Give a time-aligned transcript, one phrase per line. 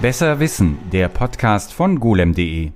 [0.00, 2.70] Besser Wissen, der Podcast von golem.de.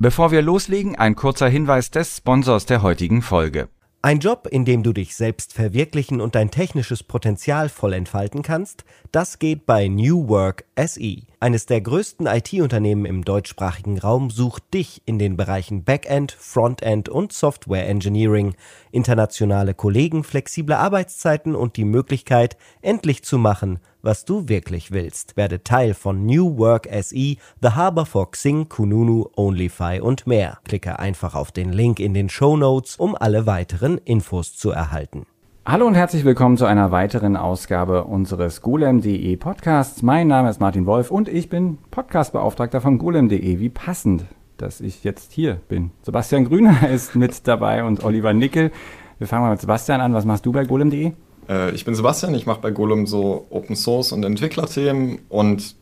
[0.00, 3.68] Bevor wir loslegen, ein kurzer Hinweis des Sponsors der heutigen Folge.
[4.02, 8.84] Ein Job, in dem du dich selbst verwirklichen und dein technisches Potenzial voll entfalten kannst,
[9.12, 11.18] das geht bei New Work SE.
[11.38, 17.32] Eines der größten IT-Unternehmen im deutschsprachigen Raum sucht dich in den Bereichen Backend, Frontend und
[17.32, 18.56] Software Engineering,
[18.90, 25.36] internationale Kollegen, flexible Arbeitszeiten und die Möglichkeit, endlich zu machen, was du wirklich willst.
[25.36, 30.58] Werde Teil von New Work SE, The Harbor for Xing, Kununu, OnlyFi und mehr.
[30.64, 35.26] Klicke einfach auf den Link in den Show Notes, um alle weiteren Infos zu erhalten.
[35.66, 40.02] Hallo und herzlich willkommen zu einer weiteren Ausgabe unseres golem.de Podcasts.
[40.02, 43.60] Mein Name ist Martin Wolf und ich bin Podcastbeauftragter von golem.de.
[43.60, 44.24] Wie passend,
[44.56, 45.90] dass ich jetzt hier bin.
[46.02, 48.72] Sebastian Grüner ist mit dabei und Oliver Nickel.
[49.18, 50.14] Wir fangen mal mit Sebastian an.
[50.14, 51.12] Was machst du bei golem.de?
[51.50, 55.74] Äh, ich bin Sebastian, ich mache bei Golem so Open Source und Entwicklerthemen und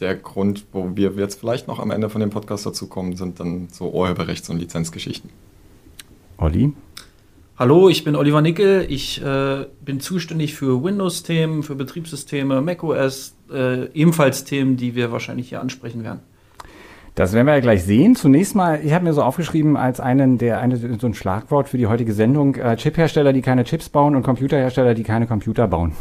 [0.00, 3.38] der Grund, wo wir jetzt vielleicht noch am Ende von dem Podcast dazu kommen, sind
[3.38, 5.30] dann so Urheberrechts- und Lizenzgeschichten.
[6.38, 6.72] Olli?
[7.56, 8.86] Hallo, ich bin Oliver Nickel.
[8.88, 15.50] Ich äh, bin zuständig für Windows-Themen, für Betriebssysteme, macOS, äh, ebenfalls Themen, die wir wahrscheinlich
[15.50, 16.20] hier ansprechen werden.
[17.14, 18.16] Das werden wir ja gleich sehen.
[18.16, 21.76] Zunächst mal, ich habe mir so aufgeschrieben als einen der eine, so ein Schlagwort für
[21.76, 25.92] die heutige Sendung: äh, Chiphersteller, die keine Chips bauen und Computerhersteller, die keine Computer bauen.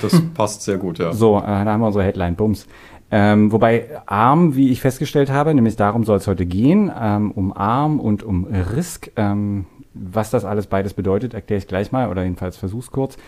[0.00, 1.12] Das passt sehr gut, ja.
[1.12, 2.66] So, äh, da haben wir unsere Headline, Bums.
[3.14, 7.52] Ähm, wobei ARM, wie ich festgestellt habe, nämlich darum soll es heute gehen, ähm, um
[7.52, 9.12] ARM und um RISC.
[9.16, 13.18] Ähm, was das alles beides bedeutet, erkläre ich gleich mal oder jedenfalls versuch's kurz.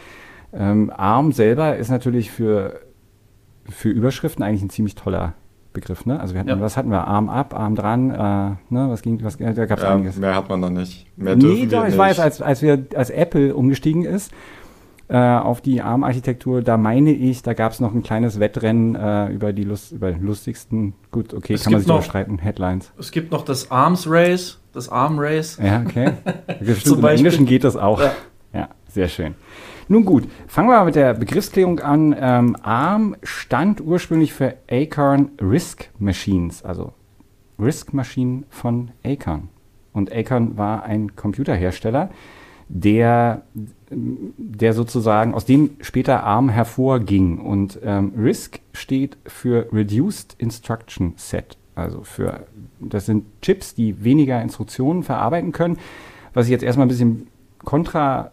[0.54, 2.80] Ähm, ARM selber ist natürlich für,
[3.68, 5.34] für Überschriften eigentlich ein ziemlich toller
[5.74, 6.18] Begriff, ne?
[6.18, 6.60] Also wir hatten, ja.
[6.60, 7.06] was hatten wir?
[7.06, 8.58] Arm ab, Arm dran, äh, ne?
[8.88, 10.16] Was ging, was, da gab es ja, einiges.
[10.16, 11.06] Mehr hat man noch nicht.
[11.18, 14.32] Mehr nee, doch, ich weiß, als, als wir, als Apple umgestiegen ist
[15.08, 19.28] äh, auf die ARM-Architektur, da meine ich, da gab es noch ein kleines Wettrennen äh,
[19.28, 22.90] über die Lust, über lustigsten, gut, okay, es kann man sich überstreiten, Headlines.
[22.98, 25.58] Es gibt noch das Arms Race, das Arm Race.
[25.62, 26.12] Ja, okay.
[26.78, 28.00] Stimmt, Im Englischen geht das auch.
[28.00, 28.12] Ja,
[28.52, 29.34] ja sehr schön.
[29.88, 32.16] Nun gut, fangen wir mal mit der Begriffsklärung an.
[32.18, 36.92] Ähm, ARM stand ursprünglich für Acorn Risk Machines, also
[37.58, 39.48] Risk-Maschinen von Acorn.
[39.92, 42.10] Und Acorn war ein Computerhersteller,
[42.68, 43.42] der,
[43.90, 47.38] der sozusagen, aus dem später ARM hervorging.
[47.38, 51.58] Und ähm, RISC steht für Reduced Instruction Set.
[51.74, 52.46] Also für,
[52.80, 55.78] das sind Chips, die weniger Instruktionen verarbeiten können.
[56.32, 57.28] Was ich jetzt erstmal ein bisschen
[57.64, 58.30] kontra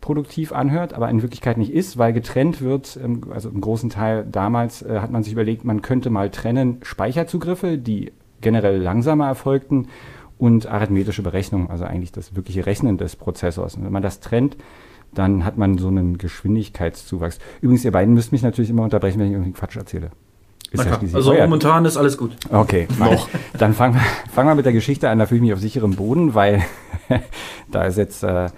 [0.00, 4.26] produktiv anhört, aber in Wirklichkeit nicht ist, weil getrennt wird, ähm, also im großen Teil
[4.30, 9.88] damals äh, hat man sich überlegt, man könnte mal trennen Speicherzugriffe, die generell langsamer erfolgten
[10.38, 13.74] und arithmetische Berechnungen, also eigentlich das wirkliche Rechnen des Prozessors.
[13.74, 14.56] Und wenn man das trennt,
[15.12, 17.38] dann hat man so einen Geschwindigkeitszuwachs.
[17.60, 20.10] Übrigens, ihr beiden müsst mich natürlich immer unterbrechen, wenn ich irgendwie Quatsch erzähle.
[20.72, 21.44] Ja also euer.
[21.46, 22.36] momentan ist alles gut.
[22.48, 23.28] Okay, noch.
[23.58, 25.18] Dann fangen wir, fangen wir mit der Geschichte an.
[25.18, 26.62] Da fühle ich mich auf sicherem Boden, weil
[27.72, 28.50] da ist jetzt äh,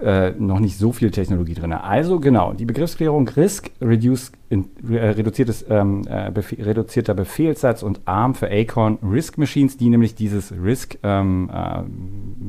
[0.00, 1.72] äh, noch nicht so viel Technologie drin.
[1.72, 8.00] Also genau, die Begriffsklärung RISC, Reduce, in, äh, reduziertes, ähm, äh, Befehl, reduzierter Befehlssatz und
[8.04, 11.82] ARM für Acorn RISC Machines, die nämlich dieses RISC ähm, äh,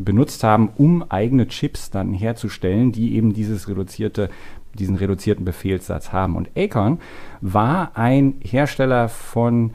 [0.04, 4.30] benutzt haben, um eigene Chips dann herzustellen, die eben dieses reduzierte
[4.76, 6.36] diesen reduzierten Befehlssatz haben.
[6.36, 7.00] Und Acorn
[7.42, 9.72] war ein Hersteller von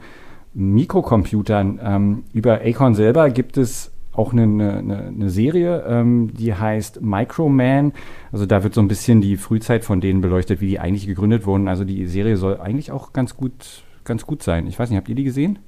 [0.53, 1.79] Mikrocomputern.
[1.83, 7.93] Ähm, über Acorn selber gibt es auch eine, eine, eine Serie, ähm, die heißt Microman.
[8.31, 11.45] Also da wird so ein bisschen die Frühzeit von denen beleuchtet, wie die eigentlich gegründet
[11.45, 11.67] wurden.
[11.67, 14.67] Also die Serie soll eigentlich auch ganz gut, ganz gut sein.
[14.67, 15.59] Ich weiß nicht, habt ihr die gesehen?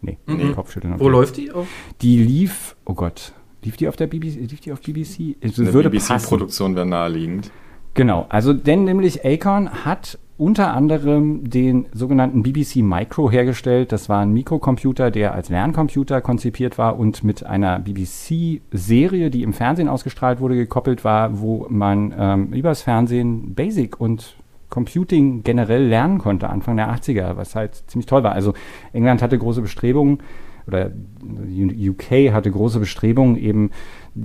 [0.00, 0.54] Nee, mhm.
[0.54, 0.98] Kopfschütteln.
[0.98, 1.50] Wo läuft die?
[1.50, 1.66] Auf?
[2.02, 3.32] Die lief, oh Gott,
[3.62, 4.50] lief die auf der BBC?
[4.50, 5.36] Lief die auf BBC?
[5.42, 7.50] Also Eine BBC-Produktion wäre naheliegend.
[7.94, 13.92] Genau, also denn nämlich Acorn hat unter anderem den sogenannten BBC Micro hergestellt.
[13.92, 19.52] Das war ein Mikrocomputer, der als Lerncomputer konzipiert war und mit einer BBC-Serie, die im
[19.52, 24.36] Fernsehen ausgestrahlt wurde, gekoppelt war, wo man ähm, übers Fernsehen Basic und
[24.70, 28.32] Computing generell lernen konnte, Anfang der 80er, was halt ziemlich toll war.
[28.32, 28.54] Also
[28.92, 30.18] England hatte große Bestrebungen,
[30.66, 30.90] oder
[31.30, 33.70] UK hatte große Bestrebungen, eben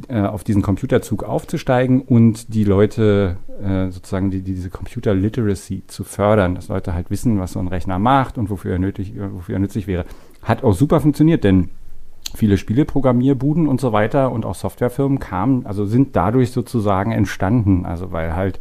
[0.07, 5.83] äh, auf diesen Computerzug aufzusteigen und die Leute äh, sozusagen die, die, diese Computer Literacy
[5.87, 9.13] zu fördern, dass Leute halt wissen, was so ein Rechner macht und wofür er, nötig,
[9.17, 10.05] wofür er nützlich wäre.
[10.43, 11.69] Hat auch super funktioniert, denn
[12.35, 18.11] viele Spieleprogrammierbuden und so weiter und auch Softwarefirmen kamen, also sind dadurch sozusagen entstanden, also
[18.11, 18.59] weil halt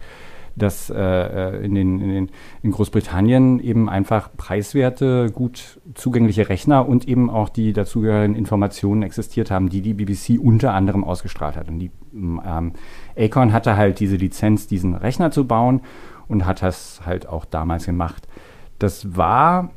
[0.59, 2.31] dass äh, äh, in, den, in, den,
[2.63, 9.51] in Großbritannien eben einfach preiswerte, gut zugängliche Rechner und eben auch die dazugehörigen Informationen existiert
[9.51, 11.69] haben, die die BBC unter anderem ausgestrahlt hat.
[11.69, 12.73] Und die ähm,
[13.17, 15.81] Acorn hatte halt diese Lizenz, diesen Rechner zu bauen
[16.29, 18.29] und hat das halt auch damals gemacht.
[18.79, 19.71] Das war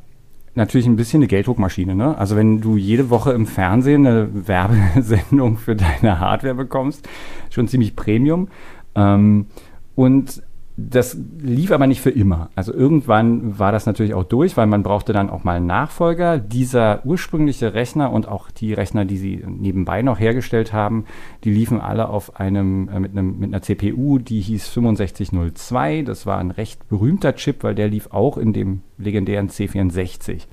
[0.54, 1.94] natürlich ein bisschen eine Gelddruckmaschine.
[1.94, 2.16] Ne?
[2.16, 7.08] Also wenn du jede Woche im Fernsehen eine Werbesendung für deine Hardware bekommst,
[7.50, 8.48] schon ziemlich Premium.
[8.94, 9.46] Ähm,
[9.94, 10.42] und
[10.76, 12.48] das lief aber nicht für immer.
[12.54, 16.38] Also irgendwann war das natürlich auch durch, weil man brauchte dann auch mal einen Nachfolger.
[16.38, 21.04] Dieser ursprüngliche Rechner und auch die Rechner, die sie nebenbei noch hergestellt haben,
[21.44, 26.02] die liefen alle auf einem äh, mit, einem mit einer CPU, die hieß 6502.
[26.02, 30.46] Das war ein recht berühmter Chip, weil der lief auch in dem legendären C64.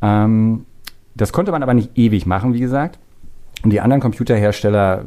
[0.00, 0.64] Ähm,
[1.14, 2.98] das konnte man aber nicht ewig machen, wie gesagt.
[3.62, 5.04] Und die anderen Computerhersteller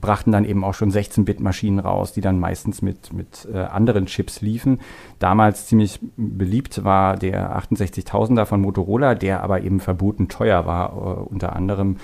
[0.00, 4.40] brachten dann eben auch schon 16-Bit-Maschinen raus, die dann meistens mit, mit äh, anderen Chips
[4.40, 4.80] liefen.
[5.18, 11.20] Damals ziemlich beliebt war der 68000er von Motorola, der aber eben verboten teuer war, äh,
[11.28, 11.96] unter anderem.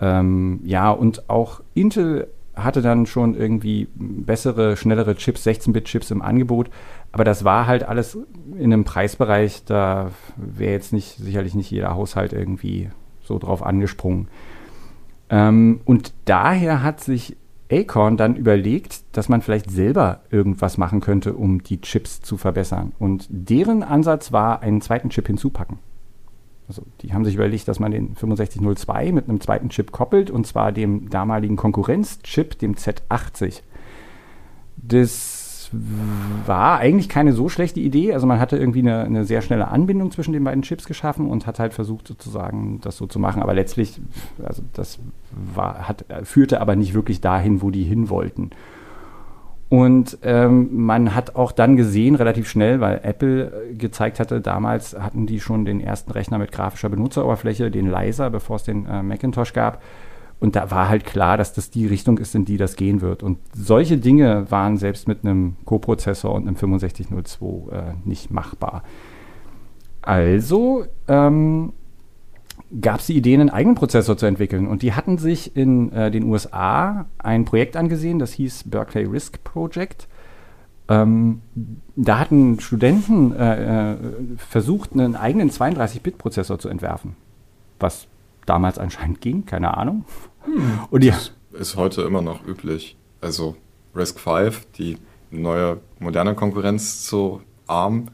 [0.00, 6.70] Ähm, ja, und auch Intel hatte dann schon irgendwie bessere, schnellere Chips, 16-Bit-Chips im Angebot.
[7.12, 8.18] Aber das war halt alles
[8.56, 12.90] in einem Preisbereich, da wäre jetzt nicht, sicherlich nicht jeder Haushalt irgendwie
[13.22, 14.28] so drauf angesprungen.
[15.30, 17.36] Ähm, und daher hat sich
[17.70, 22.92] Acorn dann überlegt, dass man vielleicht selber irgendwas machen könnte, um die Chips zu verbessern.
[22.98, 25.78] Und deren Ansatz war, einen zweiten Chip hinzupacken.
[26.66, 30.46] Also die haben sich überlegt, dass man den 6502 mit einem zweiten Chip koppelt, und
[30.46, 33.62] zwar dem damaligen Konkurrenzchip, dem Z80.
[34.76, 35.37] Das
[35.72, 38.12] war eigentlich keine so schlechte Idee.
[38.12, 41.46] Also man hatte irgendwie eine, eine, sehr schnelle Anbindung zwischen den beiden Chips geschaffen und
[41.46, 43.42] hat halt versucht sozusagen das so zu machen.
[43.42, 44.00] Aber letztlich,
[44.44, 44.98] also das
[45.30, 48.50] war, hat, führte aber nicht wirklich dahin, wo die hin wollten.
[49.68, 55.26] Und ähm, man hat auch dann gesehen, relativ schnell, weil Apple gezeigt hatte, damals hatten
[55.26, 59.52] die schon den ersten Rechner mit grafischer Benutzeroberfläche, den Leiser, bevor es den äh, Macintosh
[59.52, 59.82] gab.
[60.40, 63.22] Und da war halt klar, dass das die Richtung ist, in die das gehen wird.
[63.22, 68.84] Und solche Dinge waren selbst mit einem Co-Prozessor und einem 6502 äh, nicht machbar.
[70.00, 71.72] Also ähm,
[72.80, 74.68] gab es die Idee, einen eigenen Prozessor zu entwickeln.
[74.68, 79.42] Und die hatten sich in äh, den USA ein Projekt angesehen, das hieß Berkeley RISC
[79.42, 80.06] Project.
[80.88, 81.42] Ähm,
[81.96, 83.96] da hatten Studenten äh, äh
[84.36, 87.16] versucht, einen eigenen 32-Bit-Prozessor zu entwerfen.
[87.80, 88.06] Was
[88.46, 90.04] damals anscheinend ging, keine Ahnung.
[90.54, 90.80] Hm.
[90.90, 91.14] Und ja.
[91.52, 92.96] Das ist heute immer noch üblich.
[93.20, 93.56] Also
[93.94, 94.98] RISC V, die
[95.30, 98.08] neue moderne Konkurrenz zu ARM,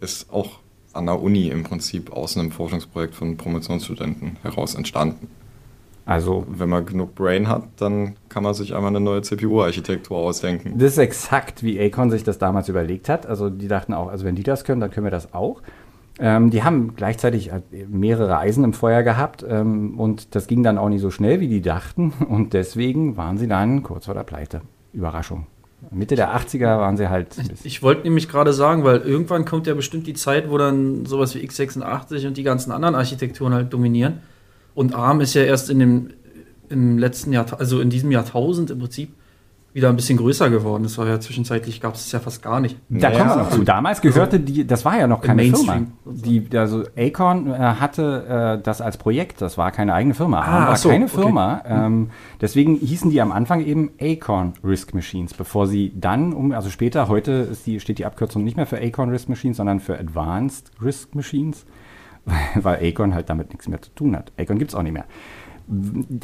[0.00, 0.60] ist auch
[0.92, 5.28] an der Uni im Prinzip aus einem Forschungsprojekt von Promotionsstudenten heraus entstanden.
[6.06, 10.78] Also, wenn man genug Brain hat, dann kann man sich einmal eine neue CPU-Architektur ausdenken.
[10.78, 13.26] Das ist exakt, wie Acon sich das damals überlegt hat.
[13.26, 15.62] Also, die dachten auch, also wenn die das können, dann können wir das auch.
[16.18, 20.78] Ähm, die haben gleichzeitig äh, mehrere Eisen im Feuer gehabt ähm, und das ging dann
[20.78, 22.12] auch nicht so schnell, wie die dachten.
[22.28, 24.62] Und deswegen waren sie dann kurz vor der Pleite.
[24.92, 25.46] Überraschung.
[25.90, 27.36] Mitte der 80er waren sie halt.
[27.38, 31.04] Ich, ich wollte nämlich gerade sagen, weil irgendwann kommt ja bestimmt die Zeit, wo dann
[31.04, 34.20] sowas wie x86 und die ganzen anderen Architekturen halt dominieren.
[34.74, 36.10] Und ARM ist ja erst in dem
[36.68, 39.10] im letzten Jahr, also in diesem Jahrtausend im Prinzip
[39.76, 40.84] wieder ein bisschen größer geworden.
[40.84, 42.78] Das war ja zwischenzeitlich, gab es ja fast gar nicht.
[42.88, 43.62] Da naja, kommen wir noch zu.
[43.62, 45.82] Damals gehörte die, das war ja noch keine Firma.
[46.06, 50.40] Die, also Acorn äh, hatte äh, das als Projekt, das war keine eigene Firma.
[50.40, 51.60] Ah, war so, keine Firma.
[51.62, 51.86] Okay.
[51.86, 56.70] Ähm, deswegen hießen die am Anfang eben Acorn Risk Machines, bevor sie dann, um, also
[56.70, 60.70] später, heute die, steht die Abkürzung nicht mehr für Acorn Risk Machines, sondern für Advanced
[60.82, 61.66] Risk Machines,
[62.54, 64.32] weil Acorn halt damit nichts mehr zu tun hat.
[64.38, 65.04] Acorn gibt es auch nicht mehr.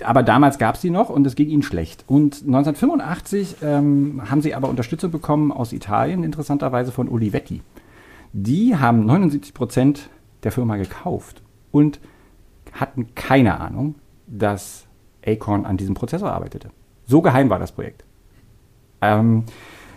[0.05, 2.05] Aber damals gab es sie noch und es ging ihnen schlecht.
[2.07, 7.61] Und 1985 ähm, haben sie aber Unterstützung bekommen aus Italien, interessanterweise von Olivetti.
[8.33, 10.11] Die haben 79 Prozent
[10.45, 12.01] der Firma gekauft und
[12.73, 13.97] hatten keine Ahnung,
[14.29, 14.87] dass
[15.27, 16.71] Acorn an diesem Prozessor arbeitete.
[17.05, 18.05] So geheim war das Projekt.
[19.01, 19.45] Ähm,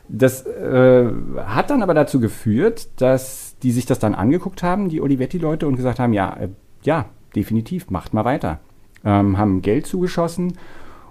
[0.07, 1.11] das äh,
[1.45, 5.75] hat dann aber dazu geführt, dass die sich das dann angeguckt haben, die Olivetti-Leute, und
[5.75, 6.49] gesagt haben, ja, äh,
[6.83, 8.59] ja, definitiv, macht mal weiter
[9.05, 10.57] ähm, haben Geld zugeschossen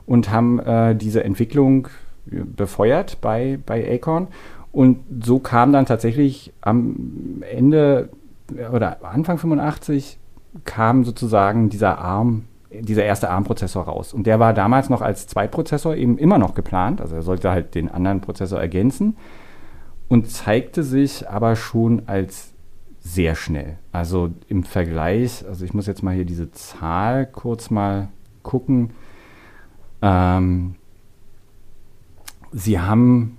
[0.07, 1.89] und haben äh, diese Entwicklung
[2.27, 4.29] befeuert bei, bei Acorn.
[4.73, 8.11] Und so kam dann tatsächlich am Ende
[8.73, 10.19] oder Anfang 85
[10.65, 14.13] kam sozusagen dieser ARM, dieser erste ARM-Prozessor raus.
[14.13, 17.01] Und der war damals noch als Zweitprozessor eben immer noch geplant.
[17.01, 19.17] Also er sollte halt den anderen Prozessor ergänzen
[20.09, 22.54] und zeigte sich aber schon als
[23.05, 23.79] sehr schnell.
[23.93, 28.09] Also im Vergleich, also ich muss jetzt mal hier diese Zahl kurz mal
[28.43, 28.91] gucken.
[30.03, 30.75] Ähm,
[32.51, 33.37] sie haben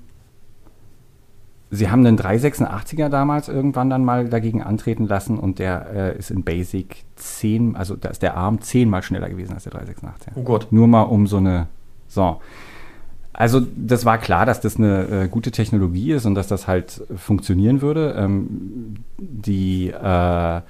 [1.72, 6.32] Sie haben einen 386er damals irgendwann dann mal dagegen antreten lassen und der äh, ist
[6.32, 10.32] in Basic 10, also da ist der Arm zehnmal schneller gewesen als der 386er.
[10.36, 10.68] Oh Gott.
[10.72, 11.68] Nur mal um so eine,
[12.08, 12.40] so.
[13.38, 17.02] Also das war klar, dass das eine äh, gute Technologie ist und dass das halt
[17.16, 18.16] funktionieren würde.
[18.18, 20.62] Ähm, die, äh,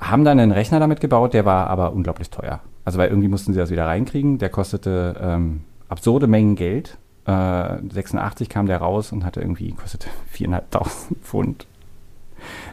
[0.00, 2.60] haben dann einen Rechner damit gebaut, der war aber unglaublich teuer.
[2.84, 4.38] Also weil irgendwie mussten sie das wieder reinkriegen.
[4.38, 6.96] Der kostete ähm, absurde Mengen Geld.
[7.26, 10.88] Äh, 86 kam der raus und hatte irgendwie, kostete 4.500
[11.22, 11.66] Pfund.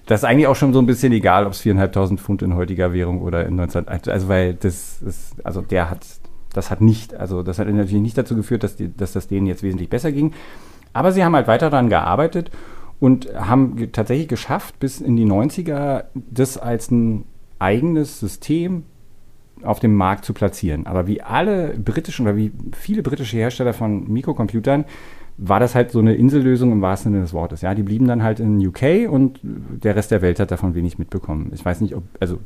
[0.06, 2.94] Das ist eigentlich auch schon so ein bisschen egal, ob es 4.500 Pfund in heutiger
[2.94, 3.90] Währung oder in 19...
[3.90, 6.06] Also weil das ist, also der hat,
[6.54, 9.48] das hat nicht, also das hat natürlich nicht dazu geführt, dass, die, dass das denen
[9.48, 10.34] jetzt wesentlich besser ging.
[10.94, 12.52] Aber sie haben halt weiter daran gearbeitet
[13.00, 17.26] und haben tatsächlich geschafft, bis in die 90er das als ein
[17.60, 18.84] eigenes System
[19.64, 20.86] auf dem Markt zu platzieren.
[20.88, 24.86] Aber wie alle britischen oder wie viele britische Hersteller von Mikrocomputern
[25.38, 27.62] war das halt so eine Insellösung im wahrsten Sinne des Wortes.
[27.62, 30.98] Ja, die blieben dann halt in UK und der Rest der Welt hat davon wenig
[30.98, 31.52] mitbekommen.
[31.54, 32.40] Ich weiß nicht, ob, also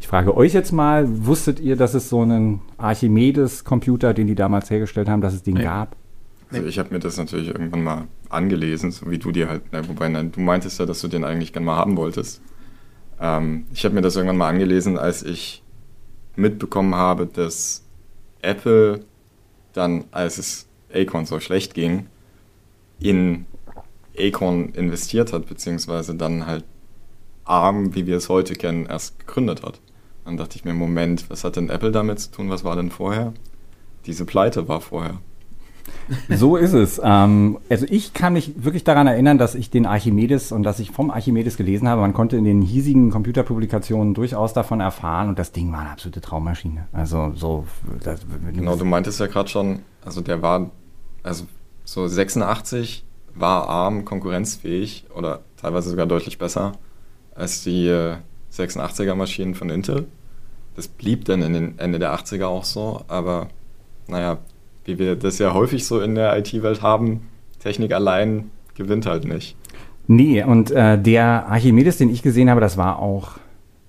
[0.00, 4.70] ich frage euch jetzt mal, wusstet ihr, dass es so einen Archimedes-Computer, den die damals
[4.70, 5.62] hergestellt haben, dass es den nee.
[5.62, 5.94] gab?
[6.50, 9.86] Also ich habe mir das natürlich irgendwann mal angelesen, so wie du dir halt, na,
[9.86, 12.40] wobei nein, du meintest ja, dass du den eigentlich gerne mal haben wolltest.
[13.20, 15.62] Ähm, ich habe mir das irgendwann mal angelesen, als ich
[16.34, 17.84] mitbekommen habe, dass
[18.40, 19.04] Apple
[19.74, 22.06] dann, als es Acorn so schlecht ging,
[23.00, 23.44] in
[24.18, 26.64] Acorn investiert hat, beziehungsweise dann halt
[27.44, 29.80] ARM, wie wir es heute kennen, erst gegründet hat.
[30.30, 32.50] Dann dachte ich mir, Moment, was hat denn Apple damit zu tun?
[32.50, 33.32] Was war denn vorher?
[34.06, 35.18] Diese Pleite war vorher.
[36.28, 37.00] So ist es.
[37.02, 40.92] Ähm, also ich kann mich wirklich daran erinnern, dass ich den Archimedes und dass ich
[40.92, 42.00] vom Archimedes gelesen habe.
[42.00, 46.20] Man konnte in den hiesigen Computerpublikationen durchaus davon erfahren und das Ding war eine absolute
[46.20, 46.86] Traummaschine.
[46.92, 47.66] Also so.
[48.04, 48.20] Das,
[48.54, 50.70] genau, du meintest ja gerade schon, also der war,
[51.24, 51.48] also
[51.84, 56.74] so 86 war ARM konkurrenzfähig oder teilweise sogar deutlich besser
[57.34, 58.14] als die
[58.52, 60.06] 86er Maschinen von Intel.
[60.80, 63.48] Das blieb dann in den Ende der 80er auch so, aber
[64.08, 64.38] naja,
[64.86, 69.58] wie wir das ja häufig so in der IT-Welt haben, Technik allein gewinnt halt nicht.
[70.06, 73.32] Nee, und äh, der Archimedes, den ich gesehen habe, das war auch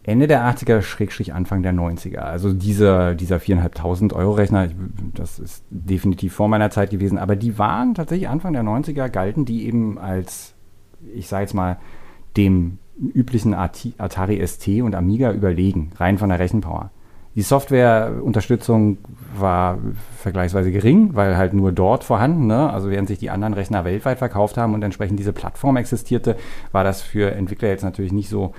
[0.03, 2.17] Ende der 80er, Schrägstrich Anfang der 90er.
[2.17, 4.67] Also dieser, dieser 4.500 Euro Rechner,
[5.13, 9.45] das ist definitiv vor meiner Zeit gewesen, aber die waren tatsächlich Anfang der 90er, galten
[9.45, 10.55] die eben als,
[11.15, 11.77] ich sage jetzt mal,
[12.35, 16.91] dem üblichen Atari ST und Amiga überlegen, rein von der Rechenpower.
[17.35, 18.97] Die Softwareunterstützung
[19.37, 19.77] war
[20.17, 22.47] vergleichsweise gering, weil halt nur dort vorhanden.
[22.47, 22.69] Ne?
[22.69, 26.35] Also während sich die anderen Rechner weltweit verkauft haben und entsprechend diese Plattform existierte,
[26.73, 28.53] war das für Entwickler jetzt natürlich nicht so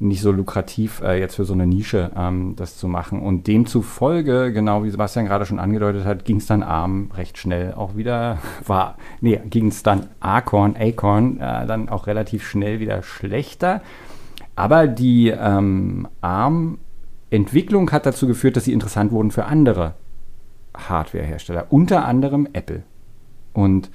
[0.00, 3.20] nicht so lukrativ, äh, jetzt für so eine Nische ähm, das zu machen.
[3.20, 7.74] Und demzufolge, genau wie Sebastian gerade schon angedeutet hat, ging es dann ARM recht schnell
[7.74, 13.02] auch wieder, war, nee, ging es dann Acorn, Acorn, äh, dann auch relativ schnell wieder
[13.02, 13.82] schlechter.
[14.54, 16.78] Aber die ähm, ARM
[17.30, 19.94] Entwicklung hat dazu geführt, dass sie interessant wurden für andere
[20.76, 22.82] Hardwarehersteller, unter anderem Apple.
[23.52, 23.90] Und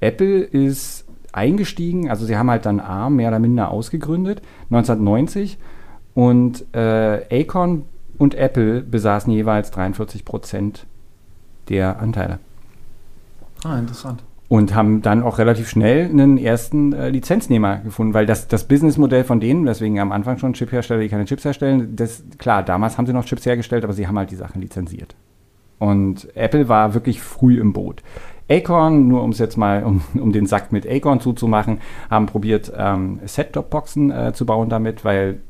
[0.00, 1.03] Apple ist
[1.34, 5.58] eingestiegen, also sie haben halt dann ARM mehr oder minder ausgegründet, 1990.
[6.14, 7.84] Und äh, Acorn
[8.18, 10.86] und Apple besaßen jeweils 43 Prozent
[11.68, 12.38] der Anteile.
[13.64, 18.46] Ah, interessant und haben dann auch relativ schnell einen ersten äh, Lizenznehmer gefunden, weil das,
[18.46, 22.62] das Businessmodell von denen, deswegen am Anfang schon Chiphersteller, die keine Chips herstellen, das, klar,
[22.62, 25.14] damals haben sie noch Chips hergestellt, aber sie haben halt die Sachen lizenziert.
[25.78, 28.02] Und Apple war wirklich früh im Boot.
[28.50, 31.78] Acorn, nur um es jetzt mal, um, um den Sack mit Acorn zuzumachen,
[32.10, 35.40] haben probiert, ähm, Set-Top-Boxen äh, zu bauen damit, weil,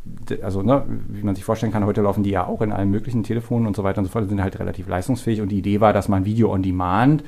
[0.42, 3.24] also, ne, wie man sich vorstellen kann, heute laufen die ja auch in allen möglichen
[3.24, 5.92] Telefonen und so weiter und so fort, sind halt relativ leistungsfähig und die Idee war,
[5.92, 7.24] dass man Video on Demand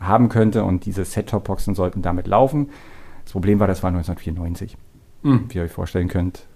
[0.00, 2.70] haben könnte und diese Set-Top-Boxen sollten damit laufen.
[3.24, 4.76] Das Problem war, das war 1994.
[5.22, 5.46] Mhm.
[5.48, 6.46] Wie ihr euch vorstellen könnt,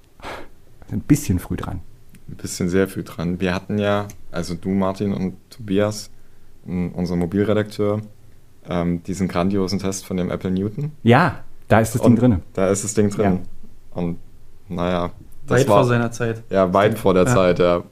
[0.93, 1.81] ein bisschen früh dran.
[2.29, 3.41] Ein bisschen sehr früh dran.
[3.41, 6.11] Wir hatten ja, also du, Martin und Tobias,
[6.67, 8.03] unser Mobilredakteur,
[8.69, 10.93] ähm, diesen grandiosen Test von dem Apple Newton.
[11.03, 12.43] Ja, da ist das Ding drin.
[12.55, 13.41] Da ist das Ding drin.
[13.95, 14.01] Ja.
[14.01, 14.19] Und
[14.69, 15.11] naja.
[15.47, 16.43] weit war, vor seiner Zeit.
[16.51, 17.35] Ja, weit vor der ja.
[17.35, 17.83] Zeit, ja.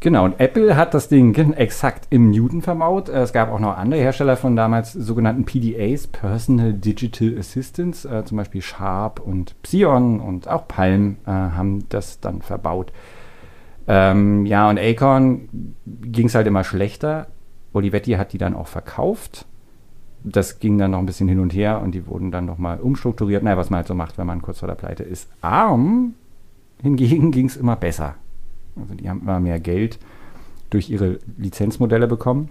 [0.00, 3.08] Genau, und Apple hat das Ding exakt im Newton verbaut.
[3.08, 8.36] Es gab auch noch andere Hersteller von damals sogenannten PDAs, Personal Digital Assistants, äh, zum
[8.36, 12.92] Beispiel Sharp und Psion und auch Palm äh, haben das dann verbaut.
[13.88, 17.26] Ähm, ja, und Acorn ging es halt immer schlechter.
[17.72, 19.46] Olivetti hat die dann auch verkauft.
[20.24, 23.42] Das ging dann noch ein bisschen hin und her und die wurden dann nochmal umstrukturiert.
[23.42, 25.28] Naja, was man halt so macht, wenn man kurz vor der Pleite ist.
[25.40, 26.14] ARM
[26.82, 28.14] hingegen ging es immer besser.
[28.80, 29.98] Also die haben immer mehr Geld
[30.70, 32.50] durch ihre Lizenzmodelle bekommen.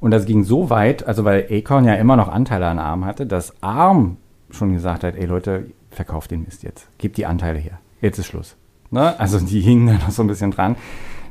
[0.00, 3.26] Und das ging so weit, also weil Acorn ja immer noch Anteile an ARM hatte,
[3.26, 4.16] dass ARM
[4.50, 6.88] schon gesagt hat, ey Leute, verkauft den Mist jetzt.
[6.98, 7.80] Gebt die Anteile her.
[8.00, 8.56] Jetzt ist Schluss.
[8.90, 9.18] Ne?
[9.18, 10.76] Also die hingen da noch so ein bisschen dran.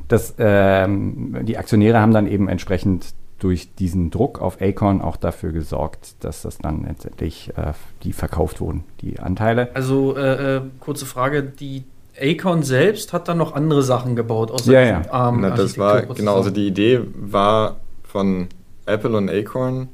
[0.08, 5.52] Das, ähm, die Aktionäre haben dann eben entsprechend durch diesen Druck auf Acorn auch dafür
[5.52, 9.74] gesorgt, dass das dann letztendlich äh, die verkauft wurden, die Anteile.
[9.74, 11.84] Also äh, äh, kurze Frage, die
[12.20, 15.10] Acorn selbst hat dann noch andere Sachen gebaut, außer ja, ja.
[15.10, 15.40] ARM.
[15.40, 18.48] Na, das war, genau, also die Idee war von
[18.86, 19.88] Apple und Acorn,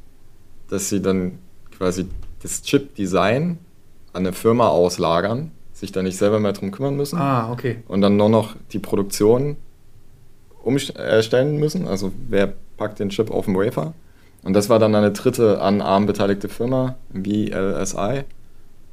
[0.70, 1.38] dass sie dann
[1.76, 2.06] quasi
[2.42, 3.58] das Chip-Design
[4.14, 7.18] an eine Firma auslagern, sich da nicht selber mehr drum kümmern müssen.
[7.18, 7.82] Ah, okay.
[7.88, 9.56] Und dann nur noch die Produktion
[10.62, 11.86] umstellen müssen.
[11.86, 13.94] Also wer packt den Chip auf den Wafer?
[14.42, 18.24] Und das war dann eine dritte an ARM beteiligte Firma, VLSI.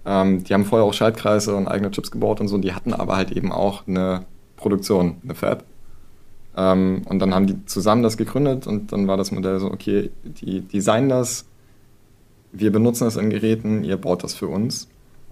[0.06, 2.58] Ähm, die haben vorher auch Schaltkreise und eigene Chips gebaut und so.
[2.58, 5.66] Die hatten aber halt eben auch eine Produktion, eine Fab.
[6.56, 10.12] Ähm, und dann haben die zusammen das gegründet und dann war das Modell so, okay,
[10.24, 11.46] die designen das,
[12.52, 14.88] wir benutzen das in Geräten, ihr baut das für uns.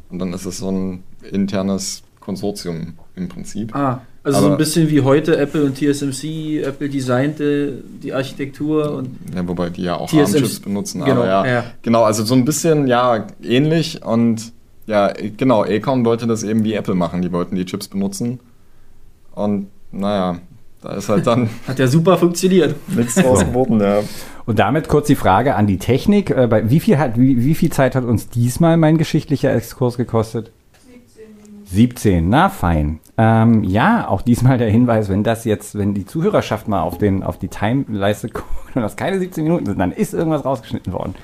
[0.09, 3.75] Und dann ist es so ein internes Konsortium im Prinzip.
[3.75, 8.93] Ah, also Aber so ein bisschen wie heute Apple und TSMC, Apple designte die Architektur
[8.93, 9.09] und.
[9.33, 11.03] Ja, wobei die ja auch ARM-Chips benutzen.
[11.03, 14.51] Genau, ja, ja, genau, also so ein bisschen, ja, ähnlich und
[14.87, 18.39] ja, genau, Acorn wollte das eben wie Apple machen, die wollten die Chips benutzen.
[19.35, 20.39] Und naja,
[20.81, 21.49] da ist halt dann.
[21.67, 22.75] Hat ja super funktioniert.
[22.87, 24.01] Nichts draus geworden, ja.
[24.45, 26.31] Und damit kurz die Frage an die Technik.
[26.31, 30.51] Äh, wie, viel hat, wie, wie viel Zeit hat uns diesmal mein geschichtlicher Exkurs gekostet?
[31.65, 32.99] 17, na fein.
[33.21, 37.21] Ähm, ja, auch diesmal der Hinweis, wenn das jetzt, wenn die Zuhörerschaft mal auf, den,
[37.21, 41.15] auf die Time-Leiste guckt und das keine 17 Minuten sind, dann ist irgendwas rausgeschnitten worden.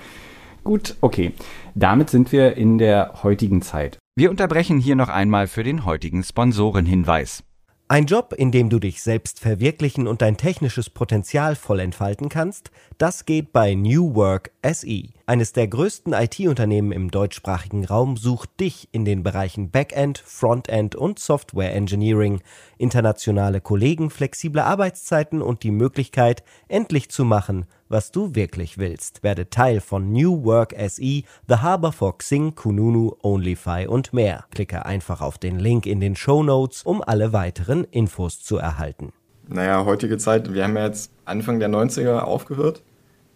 [0.65, 1.31] Gut, okay.
[1.73, 3.97] Damit sind wir in der heutigen Zeit.
[4.17, 7.43] Wir unterbrechen hier noch einmal für den heutigen Sponsorenhinweis.
[7.87, 12.71] Ein Job, in dem du dich selbst verwirklichen und dein technisches Potenzial voll entfalten kannst,
[12.97, 15.14] das geht bei New Work SE.
[15.27, 21.17] Eines der größten IT-Unternehmen im deutschsprachigen Raum sucht dich in den Bereichen Backend, Frontend und
[21.17, 22.41] Software Engineering,
[22.77, 29.23] internationale Kollegen, flexible Arbeitszeiten und die Möglichkeit, endlich zu machen, was du wirklich willst.
[29.23, 34.45] Werde Teil von New Work SE, The Harbor for Xing, Kununu, OnlyFi und mehr.
[34.51, 39.11] Klicke einfach auf den Link in den Show Notes, um alle weiteren Infos zu erhalten.
[39.47, 42.83] Naja, heutige Zeit, wir haben ja jetzt Anfang der 90er aufgehört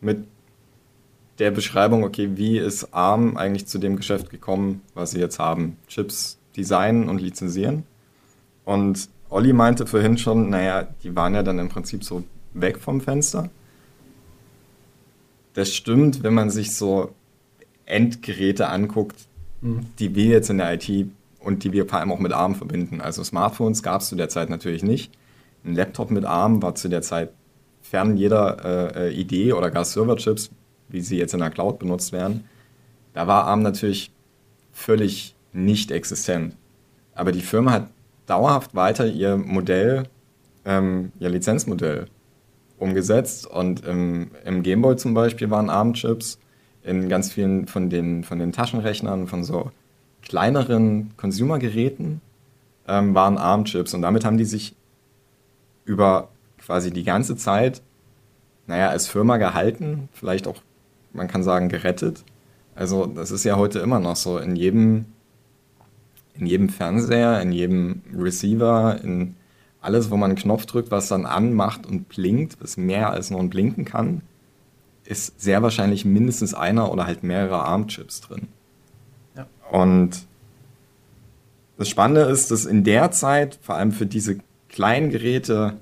[0.02, 0.28] mit
[1.39, 5.78] der Beschreibung, okay, wie ist ARM eigentlich zu dem Geschäft gekommen, was sie jetzt haben?
[5.88, 7.84] Chips designen und lizenzieren.
[8.65, 12.23] Und Olli meinte vorhin schon, naja, die waren ja dann im Prinzip so
[12.54, 13.49] weg vom Fenster
[15.60, 17.13] das stimmt, wenn man sich so
[17.86, 19.28] Endgeräte anguckt,
[19.62, 19.88] mhm.
[19.99, 21.08] die wir jetzt in der IT
[21.39, 23.02] und die wir vor allem auch mit ARM verbinden.
[23.02, 25.12] Also Smartphones gab es zu der Zeit natürlich nicht.
[25.65, 27.32] Ein Laptop mit ARM war zu der Zeit
[27.82, 30.52] fern jeder äh, Idee oder gar Serverchips,
[30.89, 32.45] wie sie jetzt in der Cloud benutzt werden.
[33.13, 34.12] Da war ARM natürlich
[34.71, 36.56] völlig nicht existent.
[37.13, 37.89] Aber die Firma hat
[38.25, 40.04] dauerhaft weiter ihr Modell,
[40.65, 42.08] ähm, ihr Lizenzmodell
[42.78, 43.45] umgesetzt.
[43.47, 46.39] Und im, im Gameboy zum Beispiel waren ARM-Chips.
[46.84, 49.71] In ganz vielen von den, von den Taschenrechnern, von so
[50.21, 52.21] kleineren Consumer-Geräten
[52.88, 53.93] ähm, waren ARM-Chips.
[53.93, 54.75] Und damit haben die sich
[55.86, 57.82] über quasi die ganze Zeit,
[58.67, 60.62] naja, als Firma gehalten, vielleicht auch,
[61.13, 62.24] man kann sagen, gerettet.
[62.76, 64.38] Also das ist ja heute immer noch so.
[64.38, 65.06] In jedem,
[66.36, 69.36] in jedem Fernseher, in jedem Receiver, in
[69.82, 73.39] alles, wo man einen Knopf drückt, was dann anmacht und blinkt, was mehr als nur
[73.39, 74.22] ein Blinken kann,
[75.06, 78.48] ist sehr wahrscheinlich mindestens einer oder halt mehrere ARM-Chips drin.
[79.36, 79.48] Ja.
[79.72, 80.28] Und
[81.78, 85.78] das Spannende ist, dass in der Zeit, vor allem für diese kleinen Geräte,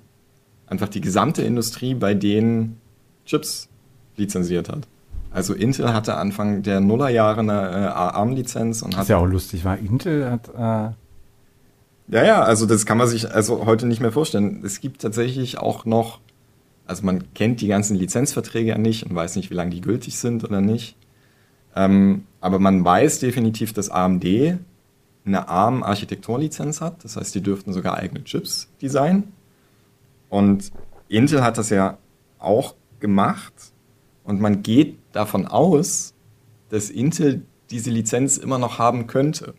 [0.67, 2.79] einfach die gesamte Industrie bei denen
[3.25, 3.67] Chips
[4.15, 4.87] lizenziert hat.
[5.31, 9.03] Also Intel hatte Anfang der Nullerjahre eine äh, ARM-Lizenz und hat.
[9.03, 10.93] Ist ja auch lustig, war Intel hat äh,
[12.09, 14.61] ja, ja, also das kann man sich also heute nicht mehr vorstellen.
[14.63, 16.21] Es gibt tatsächlich auch noch,
[16.85, 20.17] also man kennt die ganzen Lizenzverträge ja nicht und weiß nicht, wie lange die gültig
[20.17, 20.95] sind oder nicht.
[21.75, 24.25] Ähm, aber man weiß definitiv, dass AMD
[25.25, 27.03] eine ARM-Architekturlizenz hat.
[27.03, 29.33] Das heißt, die dürften sogar eigene Chips designen.
[30.29, 30.71] Und
[31.09, 31.97] Intel hat das ja
[32.39, 33.53] auch gemacht.
[34.23, 36.13] Und man geht davon aus,
[36.69, 39.53] dass Intel diese Lizenz immer noch haben könnte.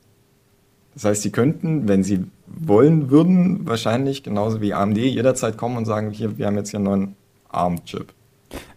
[0.94, 5.84] Das heißt, sie könnten, wenn sie wollen würden, wahrscheinlich genauso wie AMD jederzeit kommen und
[5.84, 7.16] sagen, hier, wir haben jetzt hier einen neuen
[7.50, 8.12] ARM-Chip.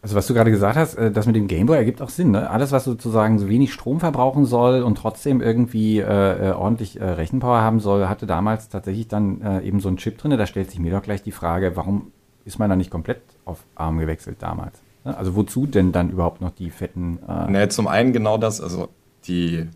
[0.01, 2.31] Also was du gerade gesagt hast, äh, das mit dem Gameboy ergibt auch Sinn.
[2.31, 2.49] Ne?
[2.49, 7.05] Alles, was sozusagen so wenig Strom verbrauchen soll und trotzdem irgendwie äh, äh, ordentlich äh,
[7.05, 10.37] Rechenpower haben soll, hatte damals tatsächlich dann äh, eben so ein Chip drin.
[10.37, 12.11] Da stellt sich mir doch gleich die Frage, warum
[12.43, 14.81] ist man da nicht komplett auf ARM gewechselt damals?
[15.03, 15.17] Ne?
[15.17, 17.19] Also wozu denn dann überhaupt noch die fetten...
[17.27, 18.89] Äh ne, zum einen genau das, also
[19.25, 19.67] die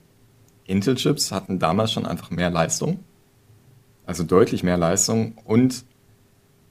[0.65, 2.99] Intel-Chips hatten damals schon einfach mehr Leistung,
[4.05, 5.85] also deutlich mehr Leistung und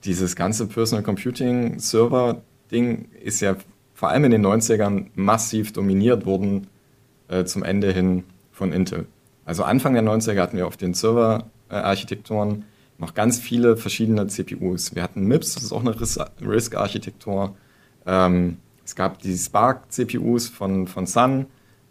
[0.05, 3.57] dieses ganze Personal Computing Server Ding ist ja
[3.95, 6.67] vor allem in den 90ern massiv dominiert worden
[7.29, 9.07] äh, zum Ende hin von Intel.
[9.45, 12.65] Also Anfang der 90er hatten wir auf den Server Architekturen
[12.99, 14.95] noch ganz viele verschiedene CPUs.
[14.95, 17.57] Wir hatten MIPS, das ist auch eine RISC-Architektur.
[18.07, 21.47] Ähm, es gab die Spark-CPUs von, von Sun.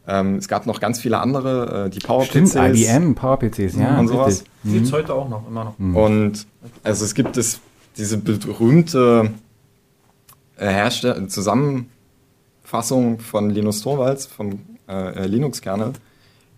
[0.08, 2.52] Ähm, es gab noch ganz viele andere, äh, die PowerPCs.
[2.52, 3.99] Stimmt, IBM, PowerPCs, ja.
[3.99, 4.43] Und sowas.
[4.63, 4.73] Mhm.
[4.73, 5.80] Gibt es heute auch noch, immer noch.
[5.80, 5.95] Mhm.
[5.95, 6.47] Und
[6.84, 7.62] also es gibt es,
[7.97, 9.32] diese berühmte
[10.58, 15.93] äh, Herstell Zusammenfassung von Linus Torvalds vom äh, Linux-Kernel,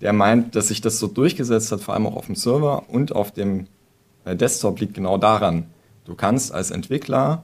[0.01, 3.15] der meint, dass sich das so durchgesetzt hat, vor allem auch auf dem Server und
[3.15, 3.67] auf dem
[4.25, 5.67] äh, Desktop, liegt genau daran.
[6.05, 7.43] Du kannst als Entwickler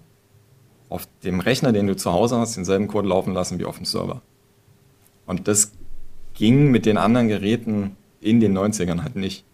[0.92, 3.86] auf dem Rechner, den du zu Hause hast, denselben Code laufen lassen wie auf dem
[3.86, 4.22] Server.
[5.26, 5.72] Und das
[6.34, 9.46] ging mit den anderen Geräten in den 90ern halt nicht.